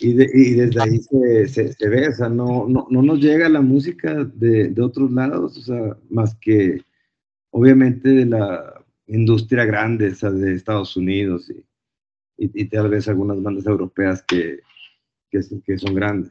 Y, 0.00 0.12
de, 0.12 0.30
y, 0.32 0.52
desde 0.52 0.80
ahí 0.80 0.98
se, 0.98 1.48
se, 1.48 1.72
se, 1.72 1.88
ve, 1.88 2.08
o 2.08 2.14
sea, 2.14 2.28
no, 2.28 2.68
no, 2.68 2.86
no 2.88 3.02
nos 3.02 3.18
llega 3.18 3.48
la 3.48 3.60
música 3.60 4.14
de, 4.34 4.68
de, 4.68 4.82
otros 4.82 5.10
lados, 5.10 5.58
o 5.58 5.62
sea, 5.62 5.96
más 6.08 6.36
que 6.36 6.82
obviamente 7.50 8.08
de 8.10 8.26
la 8.26 8.84
industria 9.08 9.64
grande, 9.64 10.10
o 10.10 10.14
sea, 10.14 10.30
de 10.30 10.54
Estados 10.54 10.96
Unidos 10.96 11.50
y, 11.50 12.44
y, 12.44 12.62
y 12.62 12.64
tal 12.66 12.90
vez 12.90 13.08
algunas 13.08 13.42
bandas 13.42 13.66
europeas 13.66 14.22
que, 14.22 14.60
que, 15.30 15.40
que 15.66 15.78
son 15.78 15.94
grandes. 15.94 16.30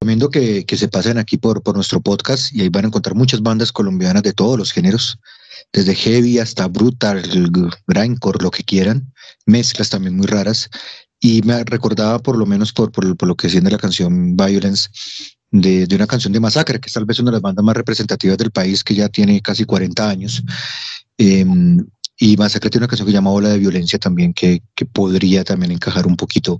recomiendo 0.00 0.28
que, 0.28 0.64
que 0.66 0.76
se 0.76 0.88
pasen 0.88 1.18
aquí 1.18 1.36
por, 1.36 1.62
por 1.62 1.76
nuestro 1.76 2.00
podcast 2.00 2.52
y 2.52 2.62
ahí 2.62 2.68
van 2.68 2.86
a 2.86 2.88
encontrar 2.88 3.14
muchas 3.14 3.42
bandas 3.42 3.70
colombianas 3.70 4.24
de 4.24 4.32
todos 4.32 4.58
los 4.58 4.72
géneros, 4.72 5.20
desde 5.72 5.94
heavy 5.94 6.38
hasta 6.38 6.66
brutal, 6.66 7.22
grindcore, 7.86 8.42
lo 8.42 8.50
que 8.50 8.64
quieran, 8.64 9.12
mezclas 9.46 9.90
también 9.90 10.16
muy 10.16 10.26
raras. 10.26 10.68
Y 11.26 11.42
me 11.42 11.64
recordaba, 11.64 12.20
por 12.20 12.36
lo 12.38 12.46
menos 12.46 12.72
por, 12.72 12.92
por, 12.92 13.26
lo 13.26 13.34
que 13.34 13.48
de 13.48 13.60
la 13.68 13.78
canción 13.78 14.36
Violence, 14.36 14.88
de, 15.50 15.84
de, 15.84 15.96
una 15.96 16.06
canción 16.06 16.32
de 16.32 16.38
Masacre, 16.38 16.78
que 16.78 16.86
es 16.86 16.92
tal 16.92 17.04
vez 17.04 17.18
una 17.18 17.32
de 17.32 17.38
las 17.38 17.42
bandas 17.42 17.64
más 17.64 17.76
representativas 17.76 18.38
del 18.38 18.52
país, 18.52 18.84
que 18.84 18.94
ya 18.94 19.08
tiene 19.08 19.42
casi 19.42 19.64
40 19.64 20.08
años. 20.08 20.44
Eh, 21.18 21.44
y 22.16 22.36
Masacre 22.36 22.70
tiene 22.70 22.84
una 22.84 22.88
canción 22.88 23.06
que 23.06 23.10
se 23.10 23.16
llama 23.16 23.32
Ola 23.32 23.48
de 23.48 23.58
Violencia 23.58 23.98
también, 23.98 24.34
que, 24.34 24.62
que, 24.76 24.86
podría 24.86 25.42
también 25.42 25.72
encajar 25.72 26.06
un 26.06 26.16
poquito 26.16 26.58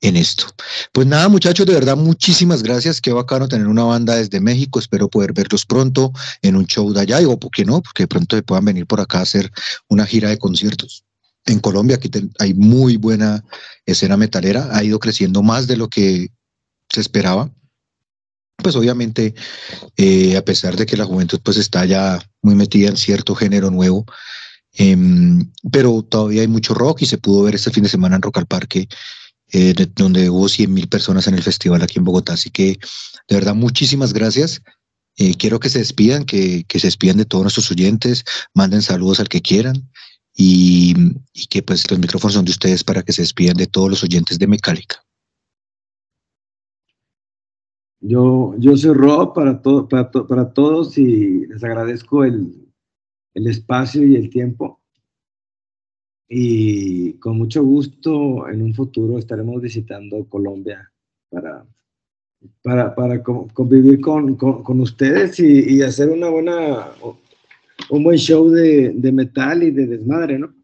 en 0.00 0.16
esto. 0.16 0.46
Pues 0.92 1.06
nada, 1.06 1.28
muchachos, 1.28 1.64
de 1.64 1.74
verdad, 1.74 1.96
muchísimas 1.96 2.64
gracias. 2.64 3.00
Qué 3.00 3.12
bacano 3.12 3.46
tener 3.46 3.68
una 3.68 3.84
banda 3.84 4.16
desde 4.16 4.40
México. 4.40 4.80
Espero 4.80 5.08
poder 5.08 5.32
verlos 5.32 5.64
pronto 5.64 6.12
en 6.42 6.56
un 6.56 6.66
show 6.66 6.92
de 6.92 7.02
allá, 7.02 7.20
o 7.28 7.38
por 7.38 7.52
qué 7.52 7.64
no, 7.64 7.80
porque 7.82 8.02
de 8.02 8.08
pronto 8.08 8.42
puedan 8.42 8.64
venir 8.64 8.84
por 8.84 9.00
acá 9.00 9.20
a 9.20 9.22
hacer 9.22 9.52
una 9.88 10.04
gira 10.06 10.28
de 10.28 10.38
conciertos. 10.38 11.04
En 11.46 11.60
Colombia 11.60 11.96
aquí 11.96 12.10
hay 12.38 12.54
muy 12.54 12.96
buena 12.96 13.44
escena 13.86 14.16
metalera, 14.16 14.68
ha 14.72 14.84
ido 14.84 14.98
creciendo 14.98 15.42
más 15.42 15.66
de 15.66 15.76
lo 15.76 15.88
que 15.88 16.28
se 16.88 17.00
esperaba 17.00 17.50
pues 18.62 18.74
obviamente, 18.74 19.34
eh, 19.96 20.36
a 20.36 20.44
pesar 20.44 20.76
de 20.76 20.84
que 20.84 20.96
la 20.96 21.04
juventud 21.04 21.40
pues 21.42 21.56
está 21.56 21.84
ya 21.84 22.20
muy 22.42 22.56
metida 22.56 22.88
en 22.88 22.96
cierto 22.96 23.34
género 23.36 23.70
nuevo, 23.70 24.04
eh, 24.76 24.96
pero 25.70 26.02
todavía 26.02 26.42
hay 26.42 26.48
mucho 26.48 26.74
rock 26.74 27.02
y 27.02 27.06
se 27.06 27.18
pudo 27.18 27.44
ver 27.44 27.54
este 27.54 27.70
fin 27.70 27.84
de 27.84 27.88
semana 27.88 28.16
en 28.16 28.22
Rock 28.22 28.38
al 28.38 28.46
Parque, 28.46 28.88
eh, 29.52 29.74
donde 29.94 30.28
hubo 30.28 30.48
100 30.48 30.72
mil 30.72 30.88
personas 30.88 31.26
en 31.28 31.34
el 31.34 31.42
festival 31.42 31.82
aquí 31.82 31.98
en 31.98 32.04
Bogotá. 32.04 32.34
Así 32.34 32.50
que, 32.50 32.78
de 33.28 33.34
verdad, 33.34 33.54
muchísimas 33.54 34.12
gracias. 34.12 34.60
Eh, 35.16 35.34
quiero 35.36 35.60
que 35.60 35.68
se 35.68 35.78
despidan, 35.78 36.24
que, 36.24 36.64
que, 36.66 36.80
se 36.80 36.88
despidan 36.88 37.16
de 37.16 37.24
todos 37.24 37.44
nuestros 37.44 37.70
oyentes, 37.70 38.24
manden 38.54 38.82
saludos 38.82 39.20
al 39.20 39.28
que 39.28 39.40
quieran 39.40 39.88
y, 40.40 40.94
y 41.34 41.46
que 41.48 41.62
pues 41.62 41.90
los 41.90 41.98
micrófonos 41.98 42.34
son 42.34 42.44
de 42.44 42.52
ustedes 42.52 42.84
para 42.84 43.02
que 43.02 43.12
se 43.12 43.22
despidan 43.22 43.56
de 43.56 43.66
todos 43.66 43.90
los 43.90 44.04
oyentes 44.04 44.38
de 44.38 44.46
Mecálica. 44.46 45.04
Yo, 48.00 48.54
yo 48.58 48.76
soy 48.76 48.94
Rob 48.94 49.34
para, 49.34 49.60
to, 49.60 49.88
para, 49.88 50.08
to, 50.12 50.28
para 50.28 50.52
todos 50.52 50.96
y 50.96 51.44
les 51.46 51.64
agradezco 51.64 52.22
el, 52.22 52.72
el 53.34 53.46
espacio 53.48 54.06
y 54.06 54.14
el 54.14 54.30
tiempo. 54.30 54.80
Y 56.28 57.14
con 57.14 57.36
mucho 57.36 57.64
gusto 57.64 58.48
en 58.48 58.62
un 58.62 58.74
futuro 58.74 59.18
estaremos 59.18 59.60
visitando 59.60 60.24
Colombia 60.28 60.92
para, 61.30 61.66
para, 62.62 62.94
para 62.94 63.22
convivir 63.22 64.00
con, 64.00 64.36
con, 64.36 64.80
ustedes 64.80 65.40
y, 65.40 65.82
hacer 65.82 66.10
una 66.10 66.28
buena, 66.28 66.92
un 67.90 68.04
buen 68.04 68.18
show 68.18 68.48
de, 68.50 68.92
de 68.94 69.12
metal 69.12 69.62
y 69.62 69.70
de 69.70 69.86
desmadre, 69.86 70.38
¿no? 70.38 70.54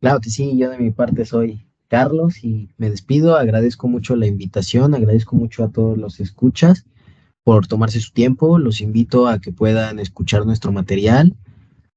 Claro 0.00 0.20
sí, 0.22 0.56
yo 0.58 0.70
de 0.70 0.78
mi 0.78 0.90
parte 0.90 1.24
soy 1.24 1.66
Carlos 1.88 2.44
y 2.44 2.68
me 2.76 2.90
despido. 2.90 3.36
Agradezco 3.36 3.88
mucho 3.88 4.16
la 4.16 4.26
invitación, 4.26 4.94
agradezco 4.94 5.36
mucho 5.36 5.64
a 5.64 5.70
todos 5.70 5.96
los 5.96 6.20
escuchas 6.20 6.84
por 7.44 7.66
tomarse 7.66 8.00
su 8.00 8.12
tiempo. 8.12 8.58
Los 8.58 8.80
invito 8.80 9.26
a 9.26 9.40
que 9.40 9.52
puedan 9.52 9.98
escuchar 9.98 10.44
nuestro 10.44 10.72
material. 10.72 11.34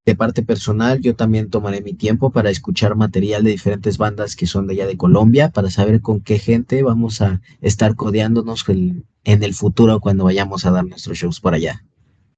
De 0.06 0.16
parte 0.16 0.44
personal, 0.44 1.02
yo 1.02 1.16
también 1.16 1.50
tomaré 1.50 1.82
mi 1.82 1.94
tiempo 1.94 2.32
para 2.32 2.50
escuchar 2.50 2.96
material 2.96 3.44
de 3.44 3.52
diferentes 3.52 3.98
bandas 3.98 4.36
que 4.36 4.48
son 4.48 4.66
de 4.66 4.74
allá 4.74 4.88
de 4.88 4.98
Colombia, 4.98 5.50
para 5.50 5.70
saber 5.70 6.02
con 6.02 6.22
qué 6.22 6.40
gente 6.40 6.82
vamos 6.84 7.22
a 7.22 7.42
estar 7.62 7.96
codeándonos 7.96 8.66
en 8.68 9.44
el 9.44 9.54
futuro 9.54 10.00
cuando 10.00 10.24
vayamos 10.24 10.66
a 10.66 10.72
dar 10.72 10.86
nuestros 10.86 11.18
shows 11.18 11.40
por 11.40 11.54
allá 11.54 11.84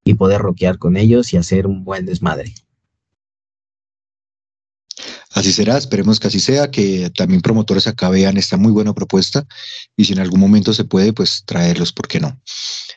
y 0.04 0.16
poder 0.16 0.42
rockear 0.42 0.80
con 0.80 0.98
ellos 0.98 1.34
y 1.34 1.38
hacer 1.38 1.68
un 1.68 1.84
buen 1.84 2.06
desmadre. 2.06 2.54
Así 5.34 5.54
será, 5.54 5.78
esperemos 5.78 6.20
que 6.20 6.28
así 6.28 6.40
sea, 6.40 6.70
que 6.70 7.10
también 7.16 7.42
promotores 7.42 7.88
acá 7.88 8.10
vean 8.10 8.38
esta 8.38 8.58
muy 8.58 8.72
buena 8.72 8.94
propuesta 8.94 9.46
y 9.96 10.04
si 10.06 10.14
en 10.14 10.20
algún 10.20 10.42
momento 10.42 10.74
se 10.74 10.84
puede, 10.84 11.14
pues 11.14 11.44
traerlos, 11.46 11.94
¿por 11.94 12.08
qué 12.08 12.20
no? 12.20 12.38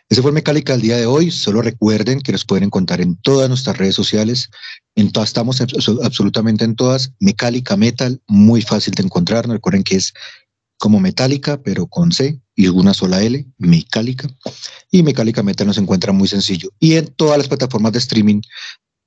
Ese 0.09 0.20
fue 0.20 0.32
Mecálica 0.32 0.74
el 0.74 0.80
día 0.80 0.97
de 0.97 1.07
hoy. 1.07 1.30
Solo 1.30 1.62
recuerden 1.62 2.20
que 2.20 2.32
nos 2.32 2.45
pueden 2.45 2.64
encontrar 2.64 3.01
en 3.01 3.16
todas 3.16 3.49
nuestras 3.49 3.78
redes 3.78 3.95
sociales. 3.95 4.51
En 4.97 5.12
todas, 5.12 5.30
estamos 5.30 5.61
absolutamente 5.61 6.64
en 6.64 6.74
todas. 6.74 7.12
Mecálica 7.20 7.76
Metal, 7.76 8.20
muy 8.26 8.62
fácil 8.62 8.95
de 8.95 9.05
encontrar. 9.05 9.49
Recuerden 9.49 9.82
que 9.82 9.97
es 9.97 10.12
como 10.76 11.01
Metálica, 11.01 11.62
pero 11.62 11.87
con 11.87 12.12
C 12.12 12.41
y 12.55 12.68
una 12.68 12.95
sola 12.95 13.22
L, 13.22 13.47
Mecálica. 13.59 14.28
Y 14.91 15.03
Mecálica 15.03 15.43
Metal 15.43 15.66
nos 15.66 15.78
encuentra 15.78 16.12
muy 16.12 16.28
sencillo. 16.28 16.70
Y 16.78 16.95
en 16.95 17.07
todas 17.07 17.39
las 17.39 17.49
plataformas 17.49 17.93
de 17.93 18.01
streaming 18.01 18.41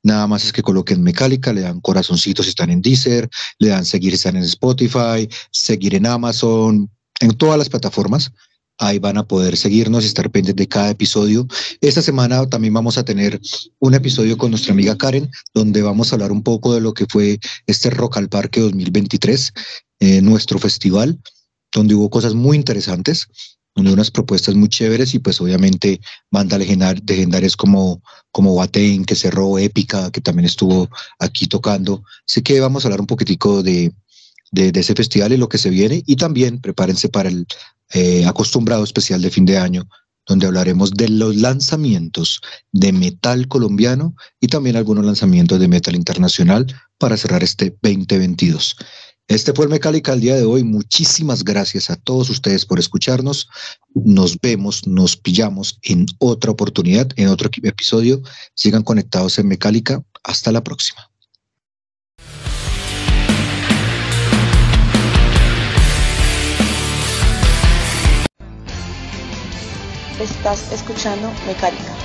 Nada 0.08 0.26
más 0.26 0.46
es 0.46 0.54
que 0.54 0.62
coloquen 0.62 1.04
Mecálica, 1.04 1.52
le 1.52 1.60
dan 1.60 1.82
corazoncitos 1.82 2.46
si 2.46 2.52
están 2.52 2.70
en 2.70 2.82
Deezer, 2.82 3.30
le 3.60 3.68
dan 3.68 3.84
seguir 3.84 4.12
si 4.12 4.16
están 4.16 4.38
en 4.38 4.44
Spotify, 4.44 5.28
seguir 5.52 5.96
en 5.96 6.06
Amazon, 6.06 6.90
en 7.20 7.32
todas 7.32 7.58
las 7.58 7.68
plataformas. 7.68 8.32
Ahí 8.78 9.00
van 9.00 9.18
a 9.18 9.28
poder 9.28 9.58
seguirnos 9.58 10.06
y 10.06 10.08
estar 10.08 10.32
pendientes 10.32 10.64
de 10.64 10.70
cada 10.70 10.92
episodio. 10.92 11.46
Esta 11.82 12.02
semana 12.02 12.48
también 12.48 12.74
vamos 12.74 12.98
a 12.98 13.04
tener 13.04 13.38
un 13.80 13.96
episodio 13.96 14.38
con 14.38 14.52
nuestra 14.52 14.72
amiga 14.72 14.96
Karen, 14.96 15.30
donde 15.54 15.82
vamos 15.82 16.10
a 16.10 16.16
hablar 16.16 16.32
un 16.32 16.42
poco 16.42 16.74
de 16.74 16.80
lo 16.80 16.94
que 16.94 17.06
fue 17.10 17.38
este 17.66 17.90
Rock 17.90 18.16
al 18.16 18.30
Parque 18.30 18.62
2023, 18.62 19.52
eh, 20.00 20.22
nuestro 20.22 20.58
festival, 20.58 21.20
donde 21.74 21.96
hubo 21.96 22.10
cosas 22.10 22.34
muy 22.34 22.56
interesantes 22.56 23.28
donde 23.78 23.94
unas 23.94 24.10
propuestas 24.10 24.56
muy 24.56 24.70
chéveres 24.70 25.14
y 25.14 25.20
pues 25.20 25.40
obviamente 25.40 26.02
bandas 26.32 26.58
legendar, 26.58 27.00
legendarias 27.08 27.56
como, 27.56 28.02
como 28.32 28.54
Watain, 28.56 29.06
que 29.06 29.16
cerró, 29.16 29.60
Épica, 29.60 30.10
que 30.10 30.20
también 30.20 30.48
estuvo 30.48 30.90
aquí 31.20 31.46
tocando. 31.46 32.04
Así 32.28 32.42
que 32.42 32.60
vamos 32.60 32.84
a 32.84 32.88
hablar 32.88 33.02
un 33.02 33.06
poquitico 33.06 33.62
de, 33.62 33.94
de, 34.52 34.72
de 34.72 34.80
ese 34.80 34.96
festival 34.96 35.32
y 35.32 35.38
lo 35.38 35.48
que 35.48 35.60
se 35.60 35.70
viene 35.70 36.02
y 36.08 36.16
también 36.16 36.60
prepárense 36.60 37.08
para 37.08 37.30
el 37.30 37.46
eh, 37.94 38.26
acostumbrado 38.26 38.84
especial 38.84 39.22
de 39.22 39.30
fin 39.30 39.46
de 39.46 39.60
año, 39.60 39.88
donde 40.26 40.48
hablaremos 40.48 40.92
de 40.92 41.10
los 41.10 41.36
lanzamientos 41.36 42.42
de 42.72 42.92
metal 42.92 43.48
colombiano 43.48 44.16
y 44.42 44.48
también 44.48 44.76
algunos 44.76 45.06
lanzamientos 45.06 45.60
de 45.60 45.68
metal 45.68 45.96
internacional 45.96 46.66
para 46.98 47.16
cerrar 47.16 47.44
este 47.44 47.78
2022. 47.84 48.76
Este 49.28 49.52
fue 49.52 49.66
el 49.66 49.72
Mecálica 49.72 50.14
al 50.14 50.22
día 50.22 50.36
de 50.36 50.46
hoy. 50.46 50.64
Muchísimas 50.64 51.44
gracias 51.44 51.90
a 51.90 51.98
todos 51.98 52.30
ustedes 52.30 52.66
por 52.66 52.80
escucharnos. 52.80 53.50
Nos 53.94 54.40
vemos, 54.40 54.88
nos 54.88 55.18
pillamos 55.18 55.80
en 55.84 56.06
otra 56.20 56.52
oportunidad, 56.52 57.10
en 57.18 57.28
otro 57.28 57.50
episodio. 57.62 58.22
Sigan 58.54 58.84
conectados 58.84 59.38
en 59.38 59.50
Mecálica. 59.50 60.02
Hasta 60.24 60.54
la 60.54 60.64
próxima. 60.64 61.12
Estás 70.22 70.72
escuchando 70.72 71.30
Mecálica. 71.46 71.97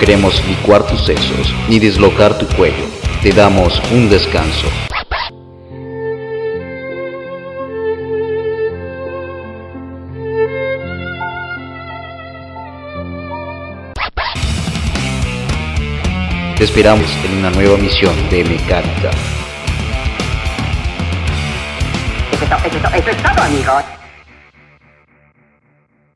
Queremos 0.00 0.42
licuar 0.48 0.82
tus 0.86 1.04
sesos 1.04 1.54
ni 1.68 1.78
dislocar 1.78 2.36
tu 2.38 2.46
cuello. 2.56 2.86
Te 3.22 3.30
damos 3.32 3.80
un 3.92 4.08
descanso. 4.08 4.66
Te 16.56 16.64
esperamos 16.64 17.06
en 17.24 17.38
una 17.38 17.50
nueva 17.50 17.76
misión 17.78 18.14
de 18.28 18.44
mecánica. 18.44 19.10
Eso 22.32 22.44
es, 22.44 22.50
to- 22.50 22.56
eso 22.66 22.76
es 22.76 22.82
to- 22.82 22.96
eso 22.96 23.10
es 23.10 23.16
todo, 23.22 23.42
amigos. 23.44 23.99